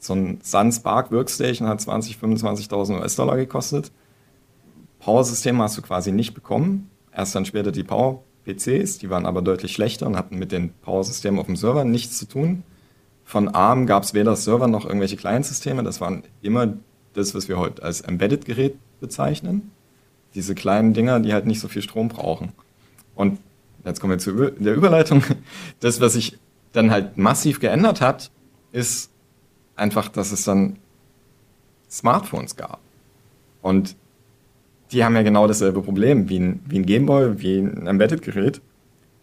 [0.00, 3.92] So ein Sun Spark Workstation hat 20, 25.000 US-Dollar gekostet.
[4.98, 6.90] Power-Systeme hast du quasi nicht bekommen.
[7.14, 11.38] Erst dann später die Power-PCs, die waren aber deutlich schlechter und hatten mit den Power-Systemen
[11.38, 12.64] auf dem Server nichts zu tun.
[13.24, 15.84] Von ARM gab es weder Server noch irgendwelche Client-Systeme.
[15.84, 16.74] Das waren immer
[17.12, 19.70] das, was wir heute als Embedded-Gerät bezeichnen.
[20.34, 22.52] Diese kleinen Dinger, die halt nicht so viel Strom brauchen.
[23.14, 23.38] Und
[23.84, 25.22] jetzt kommen wir zu der Überleitung.
[25.80, 26.38] Das, was sich
[26.72, 28.30] dann halt massiv geändert hat,
[28.72, 29.10] ist
[29.76, 30.76] einfach, dass es dann
[31.90, 32.80] Smartphones gab.
[33.60, 33.96] Und
[34.92, 38.60] die haben ja genau dasselbe Problem wie ein, wie ein Gameboy, wie ein Embedded-Gerät.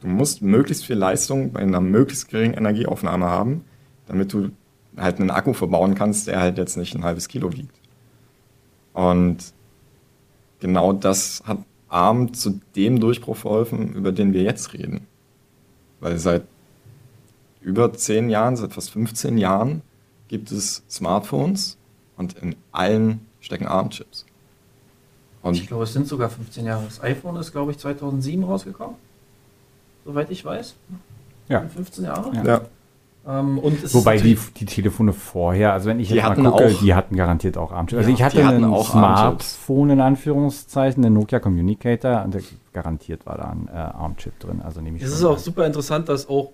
[0.01, 3.65] Du musst möglichst viel Leistung bei einer möglichst geringen Energieaufnahme haben,
[4.07, 4.49] damit du
[4.97, 7.75] halt einen Akku verbauen kannst, der halt jetzt nicht ein halbes Kilo wiegt.
[8.93, 9.53] Und
[10.59, 15.07] genau das hat ARM zu dem Durchbruch verholfen, über den wir jetzt reden.
[15.99, 16.43] Weil seit
[17.61, 19.81] über zehn Jahren, seit fast 15 Jahren
[20.27, 21.77] gibt es Smartphones
[22.15, 24.25] und in allen stecken ARM-Chips.
[25.51, 26.83] ich glaube, es sind sogar 15 Jahre.
[26.85, 28.95] Das iPhone ist, glaube ich, 2007 rausgekommen.
[30.05, 30.75] Soweit ich weiß.
[31.49, 31.67] Ja.
[31.67, 32.35] 15 Jahre?
[32.35, 32.43] Ja.
[32.43, 32.61] ja.
[33.29, 37.15] Ähm, Wobei die, die Telefone vorher, also wenn ich jetzt mal gucke, auch, die hatten
[37.15, 37.99] garantiert auch ARM-Chips.
[37.99, 42.35] Also ja, ich hatte ein Smartphone in Anführungszeichen, den Nokia Communicator, und
[42.73, 44.61] garantiert war da ein äh, ARM-Chip drin.
[44.63, 46.53] Also nehme ich Es ist auch super interessant, dass auch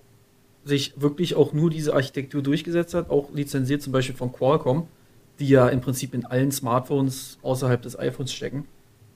[0.66, 4.88] sich wirklich auch nur diese Architektur durchgesetzt hat, auch lizenziert zum Beispiel von Qualcomm,
[5.40, 8.66] die ja im Prinzip in allen Smartphones außerhalb des iPhones stecken.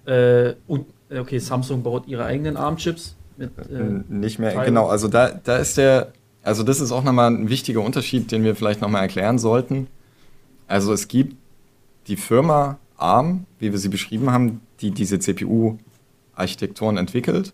[0.05, 3.17] Äh, und okay, Samsung baut ihre eigenen ARM-Chips.
[3.35, 4.65] Mit, äh, Nicht mehr, Teilen.
[4.65, 4.87] genau.
[4.87, 6.13] Also da, da ist der
[6.49, 9.85] also das ist auch nochmal ein wichtiger Unterschied, den wir vielleicht nochmal erklären sollten.
[10.65, 11.35] Also es gibt
[12.07, 17.53] die Firma ARM, wie wir sie beschrieben haben, die diese CPU-Architekturen entwickelt.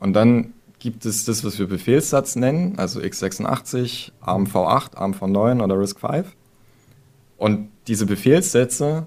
[0.00, 5.62] Und dann gibt es das, was wir Befehlssatz nennen, also x86, ARM v8, ARM v9
[5.62, 6.24] oder RISC-V.
[7.36, 9.06] Und diese Befehlssätze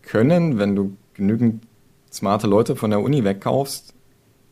[0.00, 1.66] können, wenn du genügend
[2.10, 3.92] smarte Leute von der Uni wegkaufst,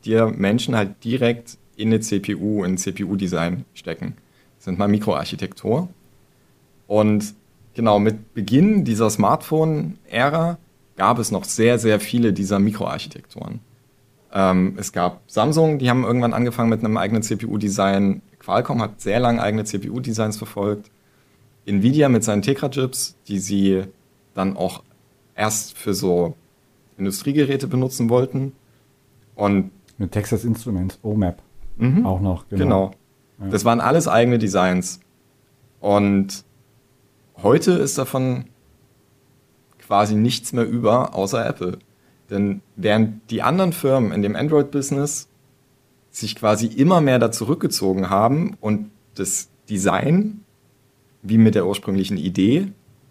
[0.04, 4.16] dir Menschen halt direkt in eine CPU, in CPU-Design stecken.
[4.58, 5.88] Das nennt man Mikroarchitektur.
[6.86, 7.34] Und
[7.74, 10.58] genau, mit Beginn dieser Smartphone-Ära
[10.96, 13.60] gab es noch sehr, sehr viele dieser Mikroarchitekturen.
[14.32, 18.22] Ähm, es gab Samsung, die haben irgendwann angefangen mit einem eigenen CPU-Design.
[18.38, 20.90] Qualcomm hat sehr lange eigene CPU-Designs verfolgt.
[21.64, 23.84] Nvidia mit seinen Tegra-Chips, die sie
[24.34, 24.82] dann auch
[25.34, 26.36] erst für so
[26.98, 28.52] Industriegeräte benutzen wollten.
[29.34, 31.42] Und mit Texas Instruments, OMAP.
[31.80, 32.06] Mhm.
[32.06, 32.62] Auch noch, genau.
[32.62, 32.90] genau.
[33.40, 33.48] Ja.
[33.48, 35.00] Das waren alles eigene Designs.
[35.80, 36.44] Und
[37.42, 38.44] heute ist davon
[39.78, 41.78] quasi nichts mehr über, außer Apple.
[42.28, 45.28] Denn während die anderen Firmen in dem Android-Business
[46.10, 50.44] sich quasi immer mehr da zurückgezogen haben und das Design,
[51.22, 52.68] wie mit der ursprünglichen Idee,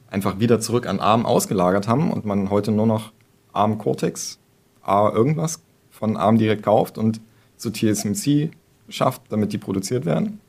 [0.10, 3.12] einfach wieder zurück an ARM ausgelagert haben und man heute nur noch
[3.51, 4.39] ARM Cortex,
[4.82, 7.19] A irgendwas von ARM direkt kauft und
[7.58, 8.51] zu TSMC
[8.89, 10.39] schafft, damit die produziert werden,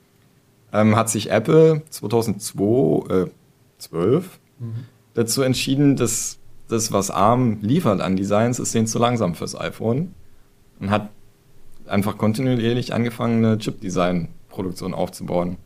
[0.72, 3.26] ähm, hat sich Apple 2012 äh,
[4.62, 4.74] mhm.
[5.14, 10.14] dazu entschieden, dass das, was ARM liefert an Designs, ist denen zu langsam fürs iPhone
[10.78, 11.10] und hat
[11.86, 15.56] einfach kontinuierlich angefangen, eine Chip-Design-Produktion aufzubauen.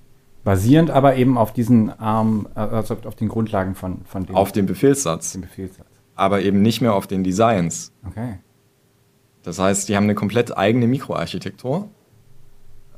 [0.44, 4.36] Basierend aber eben auf diesen ARM, also auf den Grundlagen von, von dem.
[4.36, 5.32] Auf dem Befehlssatz.
[5.32, 5.86] Dem Befehlssatz.
[6.16, 7.92] Aber eben nicht mehr auf den Designs.
[8.06, 8.38] Okay.
[9.42, 11.88] Das heißt, die haben eine komplett eigene Mikroarchitektur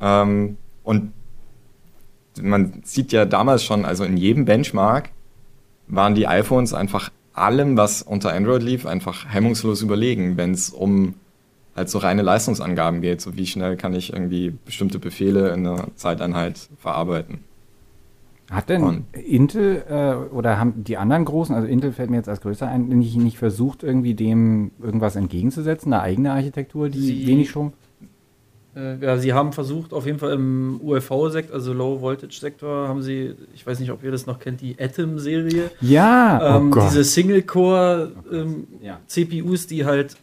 [0.01, 1.13] ähm, und
[2.41, 5.11] man sieht ja damals schon, also in jedem Benchmark
[5.89, 11.15] waren die iPhones einfach allem, was unter Android lief, einfach hemmungslos überlegen, wenn es um
[11.75, 15.89] halt so reine Leistungsangaben geht, so wie schnell kann ich irgendwie bestimmte Befehle in einer
[15.95, 17.41] Zeiteinheit verarbeiten.
[18.51, 22.29] Hat denn und Intel äh, oder haben die anderen großen, also Intel fällt mir jetzt
[22.29, 27.27] als größer ein, nicht, nicht versucht, irgendwie dem irgendwas entgegenzusetzen, eine eigene Architektur, die Sie,
[27.27, 27.73] wenig schon?
[28.77, 33.67] Äh, ja, sie haben versucht, auf jeden Fall im ULV-Sektor, also Low-Voltage-Sektor, haben sie, ich
[33.67, 35.71] weiß nicht, ob ihr das noch kennt, die Atom-Serie.
[35.81, 39.01] Ja, Ähm, oh diese Single-Core-CPUs, ähm, Ja.
[39.07, 40.17] CPUs, die halt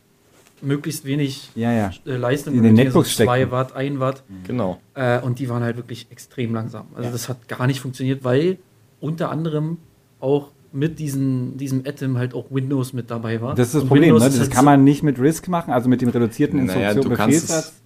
[0.61, 1.91] möglichst wenig ja, ja.
[2.05, 3.51] äh, Leistung in den Netbooks 2 stecken.
[3.51, 4.23] Watt, 1 Watt.
[4.47, 4.79] Genau.
[4.93, 6.85] Äh, und die waren halt wirklich extrem langsam.
[6.95, 7.11] Also Ja.
[7.11, 8.57] das hat gar nicht funktioniert, weil
[9.01, 9.77] unter anderem
[10.19, 13.55] auch mit diesen, diesem Atom halt auch Windows mit dabei war.
[13.55, 14.19] Das ist das Und Problem, ne?
[14.21, 17.17] das halt kann man nicht mit RISC machen, also mit dem reduzierten Naja, Instruktion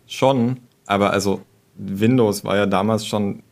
[0.07, 1.41] schon, aber also
[1.77, 3.43] Windows war ja damals schon,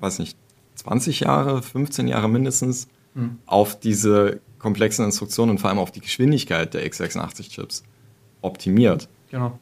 [0.00, 0.36] weiß nicht,
[0.74, 3.38] 20 Jahre, 15 Jahre mindestens Hm.
[3.46, 7.82] auf diese komplexen Instruktionen und vor allem auf die Geschwindigkeit der x86-Chips
[8.42, 9.08] optimiert.
[9.30, 9.58] Genau.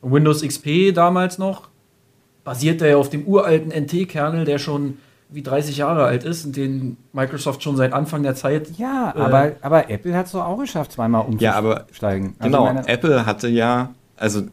[0.00, 1.68] Und Windows XP damals noch
[2.44, 4.98] basierte ja auf dem uralten NT-Kernel, der schon
[5.30, 8.78] wie 30 Jahre alt ist und den Microsoft schon seit Anfang der Zeit.
[8.78, 12.34] Ja, Äh, aber, aber Apple hat es doch auch geschafft, zweimal Ja, aber- umzusteigen.
[12.38, 14.44] Also Genau, meine- Apple hatte ja, also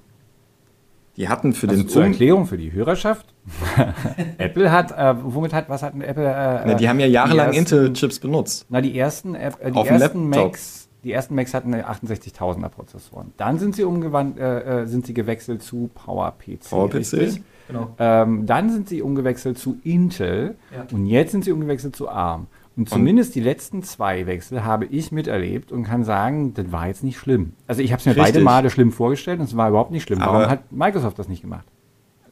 [1.17, 3.34] die hatten für also den zur Um- Erklärung für die Hörerschaft.
[4.38, 6.25] Apple hat, äh, womit hat, was hat Apple?
[6.25, 8.65] Äh, Na, die haben ja jahrelang Intel-Chips benutzt.
[8.69, 10.30] Na, die ersten, App- äh, die Auf ersten.
[10.30, 13.34] Macs, die ersten Macs hatten 68.000er Prozessoren.
[13.38, 16.69] Dann sind sie umgewandt, äh, äh, sind sie gewechselt zu PowerPC.
[16.69, 16.95] PowerPC?
[16.95, 17.41] richtig?
[17.67, 17.95] Genau.
[17.97, 20.86] Ähm, dann sind sie umgewechselt zu Intel Ja.
[20.91, 22.47] und jetzt sind sie umgewechselt zu ARM.
[22.78, 27.04] Und zumindest die letzten zwei Wechsel habe ich miterlebt und kann sagen, das war jetzt
[27.04, 27.54] nicht schlimm.
[27.68, 28.44] Also ich habe es mir beide Richtig.
[28.44, 30.20] Male schlimm vorgestellt und es war überhaupt nicht schlimm.
[30.20, 31.66] Warum Aber- hat Microsoft das nicht gemacht?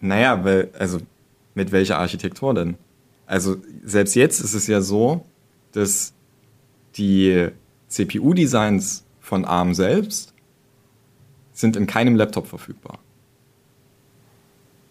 [0.02, 1.00] Naja, weil, also
[1.56, 2.76] mit welcher Architektur denn?
[3.26, 5.26] Also selbst jetzt ist es ja so,
[5.72, 6.14] dass
[6.98, 7.48] die
[7.88, 10.34] CPU-Designs von ARM selbst
[11.54, 13.00] sind in keinem Laptop verfügbar.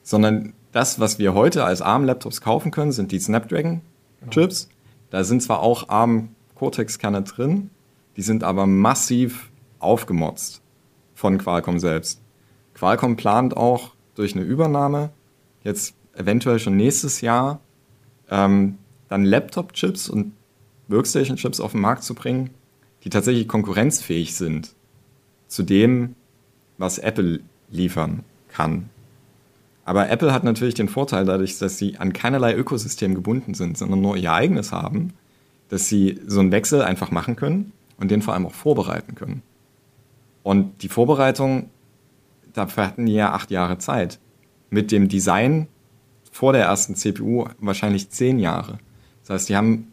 [0.02, 4.68] Sondern das, was wir heute als ARM-Laptops kaufen können, sind die Snapdragon-Chips.
[5.12, 7.68] Da sind zwar auch ARM-Cortex-Kerne drin,
[8.16, 10.62] die sind aber massiv aufgemotzt
[11.14, 12.22] von Qualcomm selbst.
[12.72, 15.10] Qualcomm plant auch durch eine Übernahme
[15.64, 17.60] jetzt eventuell schon nächstes Jahr
[18.30, 20.32] ähm, dann Laptop-Chips und
[20.88, 22.48] Workstation-Chips auf den Markt zu bringen,
[23.04, 24.74] die tatsächlich konkurrenzfähig sind
[25.46, 26.16] zu dem,
[26.78, 28.88] was Apple liefern kann.
[29.84, 34.00] Aber Apple hat natürlich den Vorteil, dadurch, dass sie an keinerlei Ökosystem gebunden sind, sondern
[34.00, 35.12] nur ihr eigenes haben,
[35.68, 39.42] dass sie so einen Wechsel einfach machen können und den vor allem auch vorbereiten können.
[40.42, 41.70] Und die Vorbereitung,
[42.52, 44.18] dafür hatten die ja acht Jahre Zeit.
[44.70, 45.68] Mit dem Design
[46.30, 48.78] vor der ersten CPU wahrscheinlich zehn Jahre.
[49.22, 49.88] Das heißt, die haben,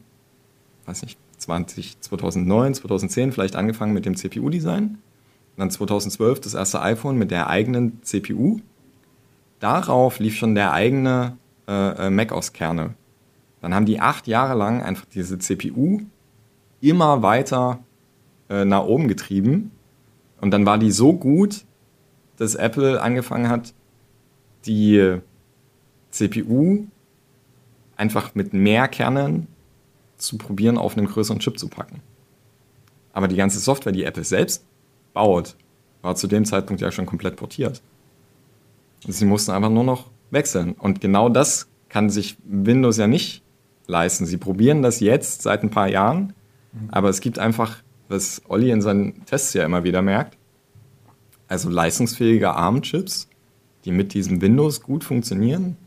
[0.86, 4.98] weiß nicht, 20, 2009, 2010 vielleicht angefangen mit dem CPU-Design.
[5.58, 8.60] Dann 2012 das erste iPhone mit der eigenen CPU.
[9.60, 12.96] Darauf lief schon der eigene äh, äh, Mac aus Kerne.
[13.62, 16.02] Dann haben die acht Jahre lang einfach diese CPU
[16.82, 17.80] immer weiter
[18.50, 19.72] äh, nach oben getrieben.
[20.40, 21.66] Und dann war die so gut,
[22.38, 23.74] dass Apple angefangen hat,
[24.66, 25.20] die
[26.12, 26.86] CPU
[27.98, 29.48] einfach mit mehr Kernen
[30.18, 32.02] zu probieren, auf einen größeren Chip zu packen.
[33.12, 34.66] Aber die ganze Software, die Apple selbst
[35.14, 35.56] baut,
[36.02, 37.82] war zu dem Zeitpunkt ja schon komplett portiert.
[39.08, 40.74] Sie mussten einfach nur noch wechseln.
[40.74, 43.44] Und genau das kann sich Windows ja nicht
[43.88, 44.26] leisten.
[44.26, 46.34] Sie probieren das jetzt seit ein paar Jahren,
[46.90, 47.78] aber es gibt einfach,
[48.10, 50.38] was Olli in seinen Tests ja immer wieder merkt,
[51.48, 53.28] also leistungsfähige ARM-Chips,
[53.86, 55.78] die mit diesem Windows gut funktionieren,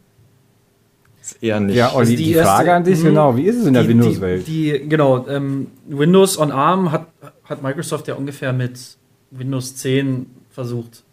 [1.22, 1.76] ist eher nicht.
[1.76, 3.04] Ja, Olli, die, die erste- Frage an dich, Mhm.
[3.04, 4.46] genau, wie ist es in der Windows-Welt?
[4.48, 7.06] Die, die, genau, ähm, Windows on ARM hat,
[7.44, 8.96] hat Microsoft ja ungefähr mit
[9.30, 11.04] Windows 10 versucht.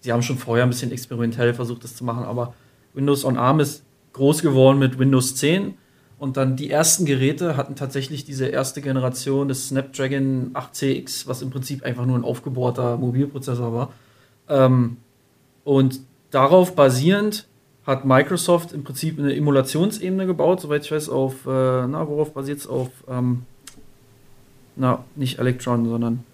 [0.00, 2.54] Sie haben schon vorher ein bisschen experimentell versucht, das zu machen, aber
[2.94, 5.74] Windows on ARM ist groß geworden mit Windows 10
[6.18, 11.50] und dann die ersten Geräte hatten tatsächlich diese erste Generation des Snapdragon 8CX, was im
[11.50, 13.92] Prinzip einfach nur ein aufgebohrter Mobilprozessor war.
[14.48, 14.96] Ähm,
[15.64, 17.46] und darauf basierend
[17.86, 22.58] hat Microsoft im Prinzip eine Emulationsebene gebaut, soweit ich weiß, auf, äh, na, worauf basiert
[22.58, 22.66] es?
[22.66, 23.44] Auf, ähm,
[24.76, 26.24] na, nicht Electron, sondern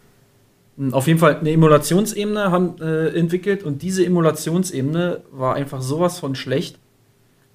[0.91, 6.35] auf jeden Fall eine Emulationsebene haben äh, entwickelt und diese Emulationsebene war einfach sowas von
[6.35, 6.79] schlecht,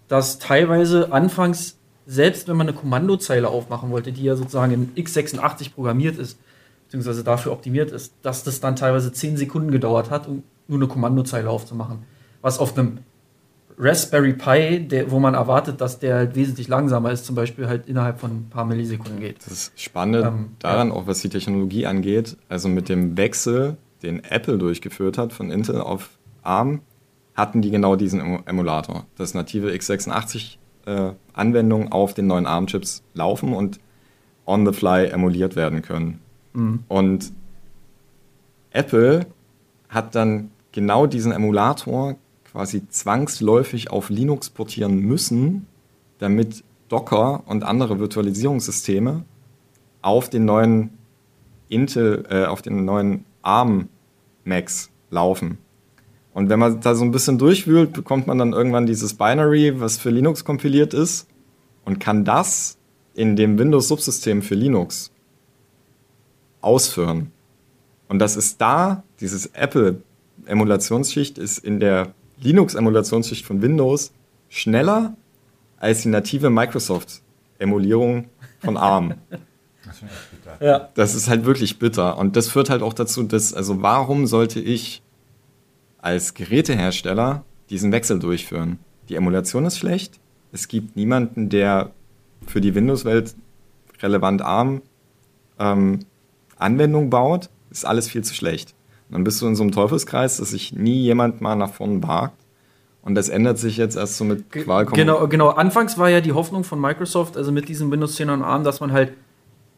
[0.07, 5.73] dass teilweise anfangs, selbst wenn man eine Kommandozeile aufmachen wollte, die ja sozusagen in x86
[5.73, 6.39] programmiert ist,
[6.85, 10.87] beziehungsweise dafür optimiert ist, dass das dann teilweise 10 Sekunden gedauert hat, um nur eine
[10.87, 11.99] Kommandozeile aufzumachen.
[12.41, 12.99] Was auf einem
[13.81, 17.87] Raspberry Pi, der, wo man erwartet, dass der halt wesentlich langsamer ist, zum Beispiel halt
[17.87, 19.37] innerhalb von ein paar Millisekunden geht.
[19.45, 22.35] Das ist spannend Ähm, daran, auch was die Technologie angeht.
[22.49, 26.09] Also mit dem Wechsel, den Apple durchgeführt hat von Intel auf
[26.43, 26.81] ARM,
[27.35, 29.05] hatten die genau diesen Emu- Emulator.
[29.15, 33.79] Das native x86-Anwendungen auf den neuen ARM-Chips laufen und
[34.45, 36.19] on the fly emuliert werden können.
[36.89, 37.31] Und
[38.71, 39.25] Apple
[39.87, 42.17] hat dann genau diesen Emulator
[42.59, 45.65] quasi zwangsläufig auf Linux portieren müssen,
[46.17, 49.23] damit Docker und andere Virtualisierungssysteme
[50.01, 50.89] auf den neuen
[51.69, 53.87] Intel, äh, auf den neuen ARM
[54.43, 55.57] Macs laufen.
[56.33, 59.97] Und wenn man da so ein bisschen durchwühlt, bekommt man dann irgendwann dieses Binary, was
[59.97, 61.29] für Linux kompiliert ist
[61.85, 62.77] und kann das
[63.13, 65.13] in dem Windows-Subsystem für Linux
[66.59, 67.31] ausführen.
[68.09, 74.11] Und das ist da, dieses Apple-Emulationsschicht ist in der Linux-Emulationsschicht von Windows
[74.49, 75.15] schneller
[75.77, 79.15] als die native Microsoft-Emulierung von ARM.
[80.43, 80.89] Das, ja.
[80.93, 82.17] das ist halt wirklich bitter.
[82.17, 85.01] Und das führt halt auch dazu, dass, also warum sollte ich
[85.97, 88.77] als Gerätehersteller diesen Wechsel durchführen?
[89.09, 90.19] Die Emulation ist schlecht.
[90.51, 91.91] Es gibt niemanden, der
[92.45, 93.35] für die Windows-Welt
[94.01, 94.83] relevant ARM
[95.57, 95.99] ähm,
[96.57, 97.49] Anwendung baut.
[97.71, 98.75] Ist alles viel zu schlecht.
[99.09, 102.37] Dann bist du in so einem Teufelskreis, dass sich nie jemand mal nach vorne wagt.
[103.01, 104.95] Und das ändert sich jetzt erst so mit Qualcomm.
[104.95, 105.49] Genau, genau.
[105.49, 108.81] Anfangs war ja die Hoffnung von Microsoft, also mit diesem Windows 10 und ARM, dass
[108.81, 109.13] man halt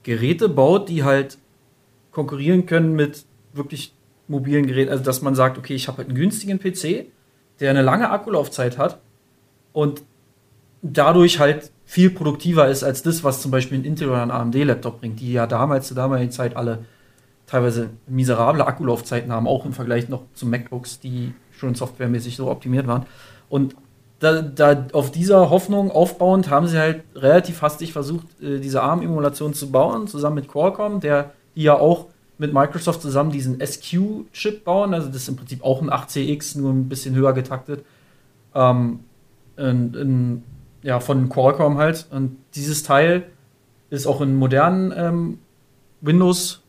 [0.04, 1.38] Geräte baut, die halt
[2.12, 3.94] konkurrieren können mit wirklich
[4.28, 4.92] mobilen Geräten.
[4.92, 7.06] Also, dass man sagt, okay, ich habe halt einen günstigen PC,
[7.60, 9.00] der eine lange Akkulaufzeit hat
[9.72, 10.04] und
[10.82, 15.00] dadurch halt viel produktiver ist als das, was zum Beispiel ein Intel oder ein AMD-Laptop
[15.00, 16.86] bringt, die ja damals zur damaligen Zeit alle
[17.52, 22.88] teilweise miserable Akkulaufzeiten haben, auch im Vergleich noch zu MacBooks, die schon softwaremäßig so optimiert
[22.88, 23.06] waren.
[23.50, 23.76] Und
[24.20, 29.54] da, da auf dieser Hoffnung aufbauend haben sie halt relativ hastig versucht, äh, diese ARM-Emulation
[29.54, 32.06] zu bauen, zusammen mit Qualcomm, der die ja auch
[32.38, 34.94] mit Microsoft zusammen diesen SQ-Chip bauen.
[34.94, 37.84] Also das ist im Prinzip auch ein 8CX, nur ein bisschen höher getaktet.
[38.56, 39.02] Ähm,
[39.58, 40.44] in, in,
[40.84, 42.08] ja, von Qualcomm halt.
[42.12, 43.26] Und dieses Teil
[43.90, 45.40] ist auch in modernen ähm,
[46.00, 46.61] Windows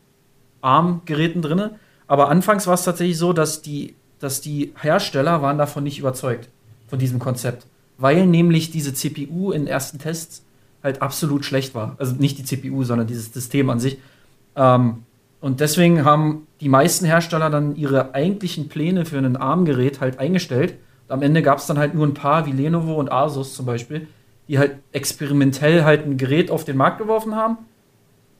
[0.63, 1.69] ARM-Geräten drin.
[2.07, 6.49] Aber anfangs war es tatsächlich so, dass die, dass die Hersteller waren davon nicht überzeugt
[6.87, 7.65] von diesem Konzept.
[7.97, 10.43] Weil nämlich diese CPU in ersten Tests
[10.83, 11.95] halt absolut schlecht war.
[11.97, 13.97] Also nicht die CPU, sondern dieses System an sich.
[14.55, 15.03] Ähm,
[15.39, 20.75] und deswegen haben die meisten Hersteller dann ihre eigentlichen Pläne für ein ARM-Gerät halt eingestellt.
[21.07, 23.65] Und am Ende gab es dann halt nur ein paar, wie Lenovo und Asus zum
[23.65, 24.07] Beispiel,
[24.47, 27.57] die halt experimentell halt ein Gerät auf den Markt geworfen haben,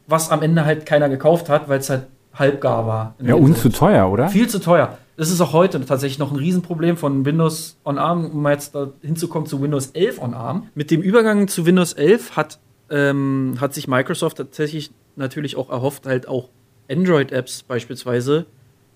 [0.08, 3.16] was am Ende halt keiner gekauft hat, weil es halt halbgar war.
[3.22, 4.30] Ja, und zu teuer, oder?
[4.30, 8.32] Viel zu teuer das ist auch heute tatsächlich noch ein Riesenproblem von Windows on ARM,
[8.32, 10.70] um jetzt da hinzukommen zu Windows 11 on ARM.
[10.74, 16.08] Mit dem Übergang zu Windows 11 hat, ähm, hat sich Microsoft tatsächlich natürlich auch erhofft,
[16.08, 16.50] halt auch
[16.89, 18.48] Android-Apps beispielsweise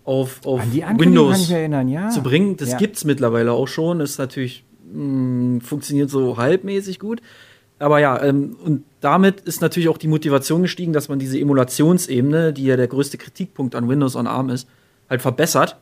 [0.05, 2.09] auf, auf Windows ja.
[2.09, 2.57] zu bringen.
[2.57, 2.77] Das ja.
[2.77, 3.99] gibt es mittlerweile auch schon.
[3.99, 7.21] Ist natürlich mh, hm, funktioniert so halbmäßig gut.
[7.79, 12.53] Aber ja, ähm, und damit ist natürlich auch die Motivation gestiegen, dass man diese Emulationsebene,
[12.53, 14.67] die ja der größte Kritikpunkt an Windows on ARM ist,
[15.09, 15.77] halt verbessert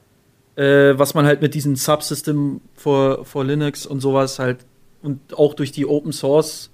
[0.55, 4.65] äh, was man halt mit diesem Subsystem for Linux und sowas halt
[5.01, 6.71] und auch durch die Open Source,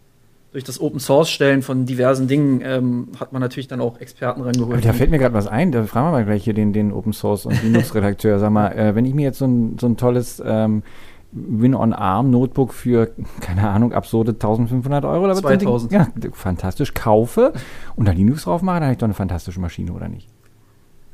[0.54, 4.42] durch das Open Source Stellen von diversen Dingen ähm, hat man natürlich dann auch Experten
[4.42, 4.78] reingeholt.
[4.78, 6.94] Aber da fällt mir gerade was ein, da fragen wir mal gleich hier den, den
[6.94, 8.40] Open Source und Linux-Redakteur.
[8.40, 10.84] Sag mal, äh, wenn ich mir jetzt so ein, so ein tolles ähm,
[11.32, 15.92] Win-on-ARM-Notebook für, keine Ahnung, absurde 1500 Euro oder 2000.
[15.92, 17.54] Ja, fantastisch kaufe
[17.96, 20.28] und da Linux drauf mache, dann habe ich doch eine fantastische Maschine, oder nicht?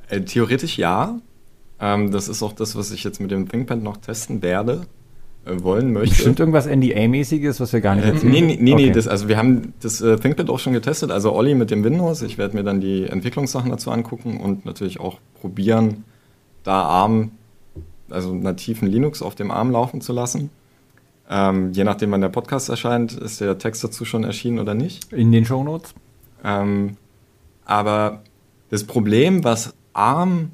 [0.09, 1.19] Äh, theoretisch ja.
[1.79, 4.87] Ähm, das ist auch das, was ich jetzt mit dem ThinkPad noch testen werde,
[5.45, 6.15] äh, wollen möchte.
[6.15, 8.31] Bestimmt irgendwas NDA-mäßiges, was wir gar nicht äh, erzählen?
[8.31, 8.85] nee, nee, okay.
[8.87, 11.83] nee, das, also wir haben das äh, ThinkPad auch schon getestet, also Olli mit dem
[11.83, 12.23] Windows.
[12.23, 16.05] Ich werde mir dann die Entwicklungssachen dazu angucken und natürlich auch probieren,
[16.63, 17.31] da ARM,
[18.09, 20.49] also nativen Linux auf dem ARM laufen zu lassen.
[21.29, 25.11] Ähm, je nachdem, wann der Podcast erscheint, ist der Text dazu schon erschienen oder nicht.
[25.11, 25.93] In den Shownotes.
[26.43, 26.97] Ähm,
[27.65, 28.21] aber
[28.69, 30.51] das Problem, was ARM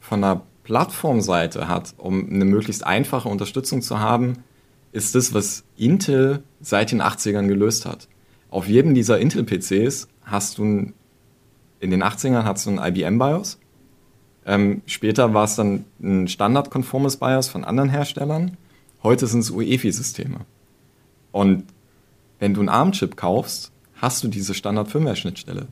[0.00, 4.44] von der Plattformseite hat, um eine möglichst einfache Unterstützung zu haben,
[4.92, 8.08] ist das, was Intel seit den 80ern gelöst hat.
[8.50, 10.94] Auf jedem dieser Intel-PCs hast du ein,
[11.78, 13.59] in den 80ern hast du ein IBM-BIOS.
[14.50, 18.56] Ähm, später war es dann ein standardkonformes BIOS von anderen Herstellern.
[19.02, 20.40] Heute sind es UEFI-Systeme.
[21.32, 21.64] Und
[22.40, 25.68] wenn du einen ARM-Chip kaufst, hast du diese Standard-Firmware-Schnittstelle.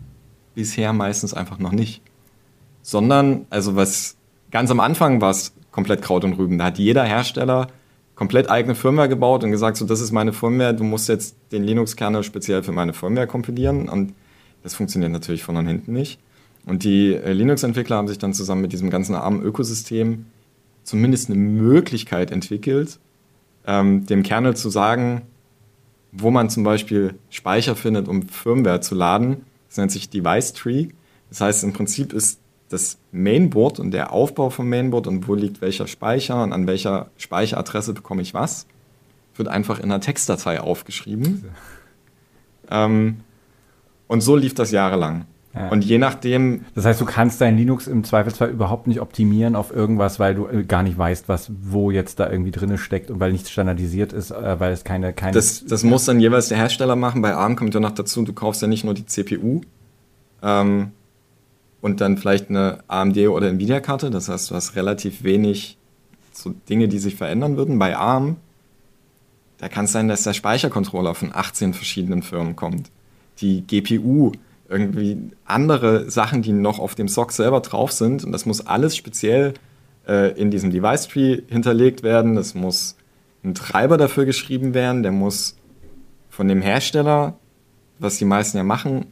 [0.54, 2.02] Bisher meistens einfach noch nicht.
[2.82, 4.18] Sondern, also was
[4.50, 6.58] Ganz am Anfang war es komplett Kraut und Rüben.
[6.58, 7.68] Da hat jeder Hersteller
[8.14, 11.62] komplett eigene Firmware gebaut und gesagt, so das ist meine Firmware, du musst jetzt den
[11.62, 14.14] Linux-Kernel speziell für meine Firmware kompilieren und
[14.62, 16.18] das funktioniert natürlich von und hinten nicht.
[16.68, 20.26] Und die äh, Linux-Entwickler haben sich dann zusammen mit diesem ganzen ARM-Ökosystem
[20.84, 22.98] zumindest eine Möglichkeit entwickelt,
[23.66, 25.22] ähm, dem Kernel zu sagen,
[26.12, 29.46] wo man zum Beispiel Speicher findet, um Firmware zu laden.
[29.68, 30.88] Das nennt sich Device Tree.
[31.30, 32.38] Das heißt, im Prinzip ist
[32.68, 37.10] das Mainboard und der Aufbau vom Mainboard und wo liegt welcher Speicher und an welcher
[37.16, 38.66] Speicheradresse bekomme ich was,
[39.36, 41.46] wird einfach in einer Textdatei aufgeschrieben.
[42.70, 43.20] Ähm,
[44.06, 45.24] und so lief das jahrelang.
[45.54, 45.68] Ja.
[45.70, 46.64] Und je nachdem.
[46.74, 50.46] Das heißt, du kannst dein Linux im Zweifelsfall überhaupt nicht optimieren auf irgendwas, weil du
[50.46, 54.12] äh, gar nicht weißt, was wo jetzt da irgendwie drin steckt und weil nichts standardisiert
[54.12, 55.12] ist, äh, weil es keine.
[55.12, 57.22] keine das, das muss dann jeweils der Hersteller machen.
[57.22, 59.62] Bei ARM kommt ja noch dazu, du kaufst ja nicht nur die CPU
[60.42, 60.92] ähm,
[61.80, 64.10] und dann vielleicht eine AMD oder Nvidia-Karte.
[64.10, 65.78] Das heißt, du hast relativ wenig
[66.32, 67.78] so Dinge, die sich verändern würden.
[67.78, 68.36] Bei ARM,
[69.58, 72.90] da kann es sein, dass der Speichercontroller von 18 verschiedenen Firmen kommt.
[73.40, 74.32] Die GPU
[74.68, 78.24] irgendwie andere Sachen, die noch auf dem SOC selber drauf sind.
[78.24, 79.54] Und das muss alles speziell
[80.06, 82.36] äh, in diesem Device Tree hinterlegt werden.
[82.36, 82.96] Es muss
[83.44, 85.02] ein Treiber dafür geschrieben werden.
[85.02, 85.56] Der muss
[86.28, 87.38] von dem Hersteller,
[87.98, 89.06] was die meisten ja machen,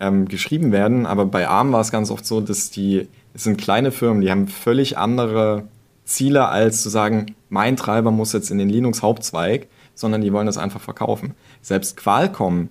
[0.00, 1.06] ähm, geschrieben werden.
[1.06, 4.30] Aber bei ARM war es ganz oft so, dass die, es sind kleine Firmen, die
[4.30, 5.64] haben völlig andere
[6.04, 10.58] Ziele, als zu sagen, mein Treiber muss jetzt in den Linux-Hauptzweig, sondern die wollen das
[10.58, 11.34] einfach verkaufen.
[11.62, 12.70] Selbst Qualcomm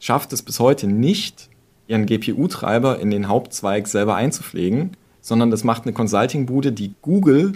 [0.00, 1.49] schafft es bis heute nicht,
[1.90, 7.52] ihren GPU-Treiber in den Hauptzweig selber einzupflegen, sondern das macht eine Consulting-Bude, die Google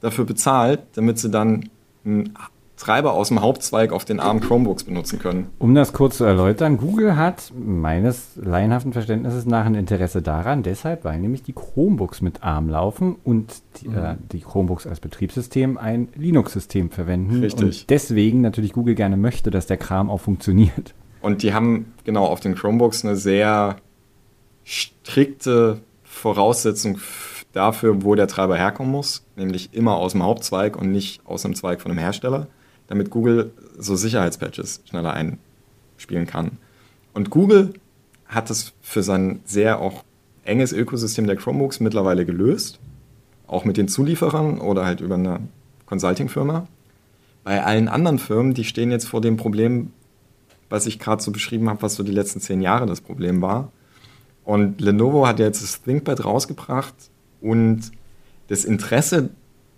[0.00, 1.70] dafür bezahlt, damit sie dann
[2.04, 2.34] einen
[2.76, 5.46] Treiber aus dem Hauptzweig auf den ARM Chromebooks benutzen können.
[5.58, 11.04] Um das kurz zu erläutern, Google hat meines laienhaften Verständnisses nach ein Interesse daran, deshalb,
[11.04, 13.96] weil nämlich die Chromebooks mit ARM laufen und die, mhm.
[13.96, 17.40] äh, die Chromebooks als Betriebssystem ein Linux-System verwenden.
[17.40, 17.62] Richtig.
[17.62, 20.94] Und deswegen natürlich Google gerne möchte, dass der Kram auch funktioniert.
[21.22, 23.76] Und die haben genau auf den Chromebooks eine sehr
[24.64, 26.98] strikte Voraussetzung
[27.52, 31.54] dafür, wo der Treiber herkommen muss, nämlich immer aus dem Hauptzweig und nicht aus einem
[31.54, 32.48] Zweig von einem Hersteller,
[32.88, 36.58] damit Google so Sicherheitspatches schneller einspielen kann.
[37.14, 37.74] Und Google
[38.26, 40.04] hat es für sein sehr auch
[40.44, 42.80] enges Ökosystem der Chromebooks mittlerweile gelöst,
[43.46, 45.40] auch mit den Zulieferern oder halt über eine
[45.86, 46.66] Consulting-Firma.
[47.44, 49.92] Bei allen anderen Firmen, die stehen jetzt vor dem Problem,
[50.72, 53.70] was ich gerade so beschrieben habe, was so die letzten zehn Jahre das Problem war.
[54.42, 56.94] Und Lenovo hat jetzt das ThinkPad rausgebracht
[57.42, 57.92] und
[58.48, 59.28] das Interesse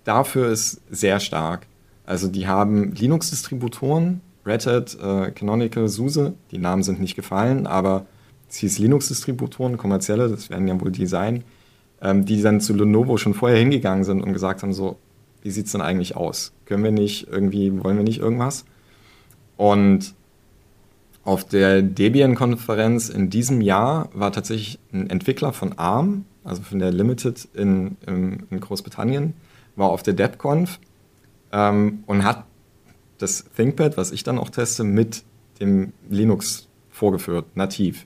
[0.05, 1.67] dafür ist sehr stark.
[2.05, 8.05] Also die haben Linux-Distributoren, Red Hat, äh, Canonical, SUSE, die Namen sind nicht gefallen, aber
[8.49, 11.43] es hieß Linux-Distributoren, kommerzielle, das werden ja wohl die sein,
[12.01, 14.97] ähm, die dann zu Lenovo schon vorher hingegangen sind und gesagt haben, so,
[15.41, 16.53] wie sieht es denn eigentlich aus?
[16.63, 18.63] Können wir nicht irgendwie, wollen wir nicht irgendwas?
[19.57, 20.14] Und
[21.25, 26.91] auf der Debian-Konferenz in diesem Jahr war tatsächlich ein Entwickler von ARM, also von der
[26.91, 29.33] Limited in, in, in Großbritannien,
[29.75, 30.79] war auf der DebConf
[31.51, 32.45] ähm, und hat
[33.17, 35.23] das ThinkPad, was ich dann auch teste, mit
[35.59, 38.05] dem Linux vorgeführt, nativ.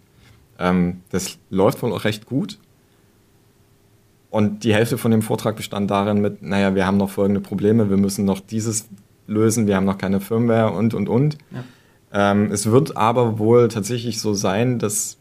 [0.57, 2.57] Ähm, das läuft wohl auch recht gut.
[4.29, 7.89] Und die Hälfte von dem Vortrag bestand darin mit, naja, wir haben noch folgende Probleme,
[7.89, 8.87] wir müssen noch dieses
[9.27, 11.37] lösen, wir haben noch keine Firmware und, und, und.
[11.51, 11.63] Ja.
[12.11, 15.17] Ähm, es wird aber wohl tatsächlich so sein, dass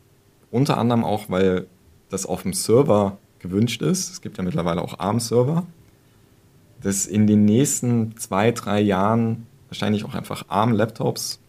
[0.50, 1.66] unter anderem auch, weil
[2.08, 5.66] das auf dem Server gewünscht ist, es gibt ja mittlerweile auch ARM-Server,
[6.82, 11.40] dass in den nächsten zwei, drei Jahren wahrscheinlich auch einfach ARM-Laptops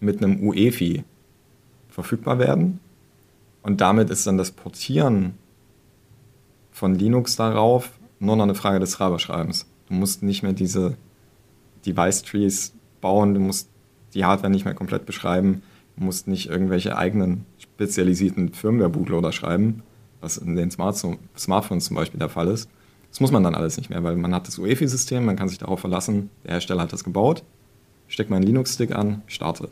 [0.00, 1.04] mit einem UEFI
[1.88, 2.80] verfügbar werden.
[3.62, 5.34] Und damit ist dann das Portieren
[6.72, 7.90] von Linux darauf
[8.20, 9.66] nur noch eine Frage des Treiberschreibens.
[9.88, 10.96] Du musst nicht mehr diese
[11.86, 13.68] Device-Trees bauen, du musst
[14.18, 15.62] die Hardware nicht mehr komplett beschreiben.
[15.96, 19.82] Musst nicht irgendwelche eigenen spezialisierten Firmware-Bootloader schreiben,
[20.20, 21.02] was in den Smart
[21.36, 22.68] Smartphones zum Beispiel der Fall ist.
[23.10, 25.58] Das muss man dann alles nicht mehr, weil man hat das UEFI-System, man kann sich
[25.58, 27.42] darauf verlassen, der Hersteller hat das gebaut,
[28.06, 29.70] steckt meinen Linux-Stick an, starte.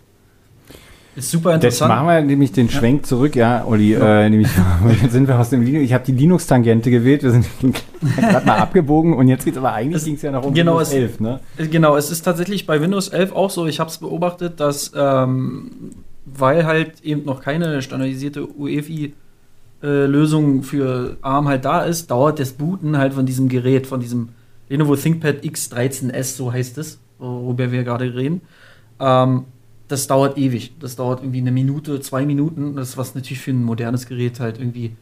[1.16, 1.90] Ist super interessant.
[1.90, 3.08] Jetzt machen wir nämlich den Schwenk ja.
[3.08, 3.92] zurück, ja, Olli.
[3.92, 4.20] Ja.
[4.20, 4.50] Äh, nämlich
[5.10, 5.84] sind wir aus dem Linux.
[5.84, 7.22] Ich habe die Linux-Tangente gewählt.
[7.22, 7.46] Wir sind
[8.16, 10.72] gerade mal abgebogen und jetzt geht es aber eigentlich ging es ja noch um genau,
[10.72, 11.40] Windows 11, ne?
[11.56, 13.66] Genau, es ist tatsächlich bei Windows 11 auch so.
[13.66, 15.70] Ich habe es beobachtet, dass ähm,
[16.26, 19.14] weil halt eben noch keine standardisierte UEFI
[19.82, 24.00] äh, Lösung für ARM halt da ist, dauert das Booten halt von diesem Gerät, von
[24.00, 24.30] diesem
[24.68, 28.42] Lenovo ThinkPad X13S, so heißt es, worüber wir gerade reden.
[28.98, 29.44] Ähm,
[29.88, 30.72] das dauert ewig.
[30.80, 32.76] Das dauert irgendwie eine Minute, zwei Minuten.
[32.76, 34.96] Das, was natürlich für ein modernes Gerät halt irgendwie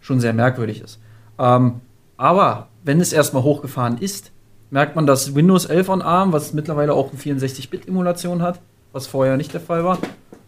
[0.00, 1.00] schon sehr merkwürdig ist.
[1.38, 1.80] Ähm,
[2.16, 4.32] aber wenn es erstmal hochgefahren ist,
[4.70, 8.60] merkt man, dass Windows 11 on ARM, was mittlerweile auch eine 64-Bit-Emulation hat,
[8.92, 9.98] was vorher nicht der Fall war,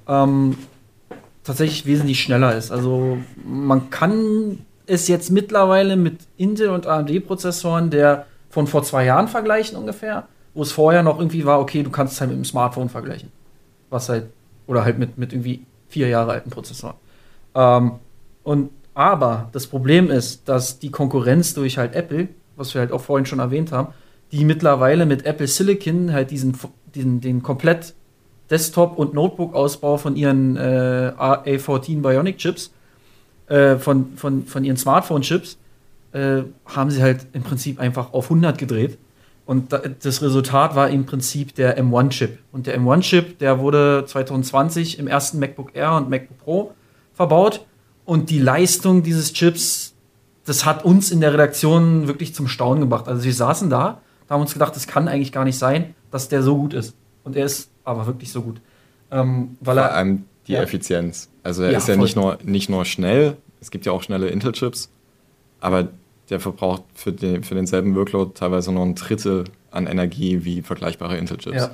[0.07, 0.57] ähm,
[1.45, 2.71] tatsächlich wesentlich schneller ist.
[2.71, 9.29] Also man kann es jetzt mittlerweile mit Intel und AMD-Prozessoren der von vor zwei Jahren
[9.29, 12.45] vergleichen ungefähr, wo es vorher noch irgendwie war, okay, du kannst es halt mit dem
[12.45, 13.31] Smartphone vergleichen
[13.91, 14.27] was halt,
[14.67, 16.97] oder halt mit, mit irgendwie vier Jahre alten Prozessoren.
[17.55, 17.93] Ähm,
[18.43, 23.01] und Aber das Problem ist, dass die Konkurrenz durch halt Apple, was wir halt auch
[23.01, 23.95] vorhin schon erwähnt haben,
[24.33, 26.59] die mittlerweile mit Apple Silicon halt diesen,
[26.95, 27.95] diesen den komplett
[28.51, 32.73] Desktop- und Notebook-Ausbau von ihren äh, A14 Bionic-Chips,
[33.47, 35.59] äh, von, von, von ihren Smartphone-Chips,
[36.13, 38.99] äh, haben sie halt im Prinzip einfach auf 100 gedreht.
[39.49, 42.39] Und das Resultat war im Prinzip der M1-Chip.
[42.53, 46.75] Und der M1-Chip, der wurde 2020 im ersten MacBook Air und MacBook Pro
[47.15, 47.65] verbaut.
[48.05, 49.95] Und die Leistung dieses Chips,
[50.45, 53.09] das hat uns in der Redaktion wirklich zum Staunen gebracht.
[53.09, 56.29] Also wir saßen da, da haben uns gedacht, das kann eigentlich gar nicht sein, dass
[56.29, 56.95] der so gut ist.
[57.25, 58.61] Und er ist aber wirklich so gut.
[59.11, 60.63] Ähm, weil Vor allem die ja.
[60.63, 61.31] Effizienz.
[61.43, 64.29] Also er ja, ist ja nicht nur, nicht nur schnell, es gibt ja auch schnelle
[64.29, 64.91] Intel-Chips,
[65.59, 65.89] aber
[66.31, 71.17] der verbraucht für, den, für denselben Workload teilweise nur ein Drittel an Energie wie vergleichbare
[71.17, 71.57] Intel-Chips.
[71.57, 71.71] Ja.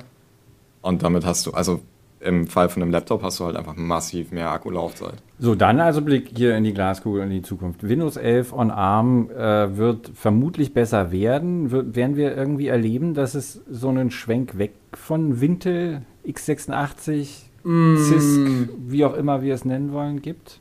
[0.81, 1.81] Und damit hast du, also
[2.19, 5.15] im Fall von einem Laptop hast du halt einfach massiv mehr Akkulaufzeit.
[5.37, 7.87] So, dann also Blick hier in die Glaskugel in die Zukunft.
[7.87, 11.71] Windows 11 on ARM äh, wird vermutlich besser werden.
[11.71, 17.97] Wir, werden wir irgendwie erleben, dass es so einen Schwenk weg von Wintel, x86, mm.
[17.97, 20.59] CISC, wie auch immer wir es nennen wollen, gibt?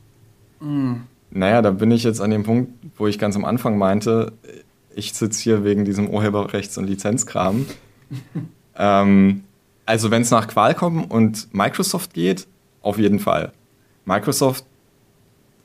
[0.61, 0.95] Mm.
[1.35, 4.33] Naja, da bin ich jetzt an dem Punkt, wo ich ganz am Anfang meinte,
[4.95, 7.67] ich sitze hier wegen diesem Urheberrechts- und Lizenzkram.
[8.79, 9.43] ähm,
[9.85, 12.47] also wenn es nach Qualcomm und Microsoft geht,
[12.83, 13.53] auf jeden Fall.
[14.05, 14.65] Microsoft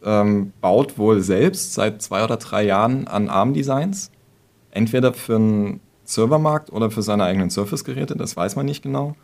[0.03, 4.09] ähm, baut wohl selbst seit zwei oder drei Jahren an ARM-Designs.
[4.71, 9.15] Entweder für einen Servermarkt oder für seine eigenen Surface-Geräte, das weiß man nicht genau.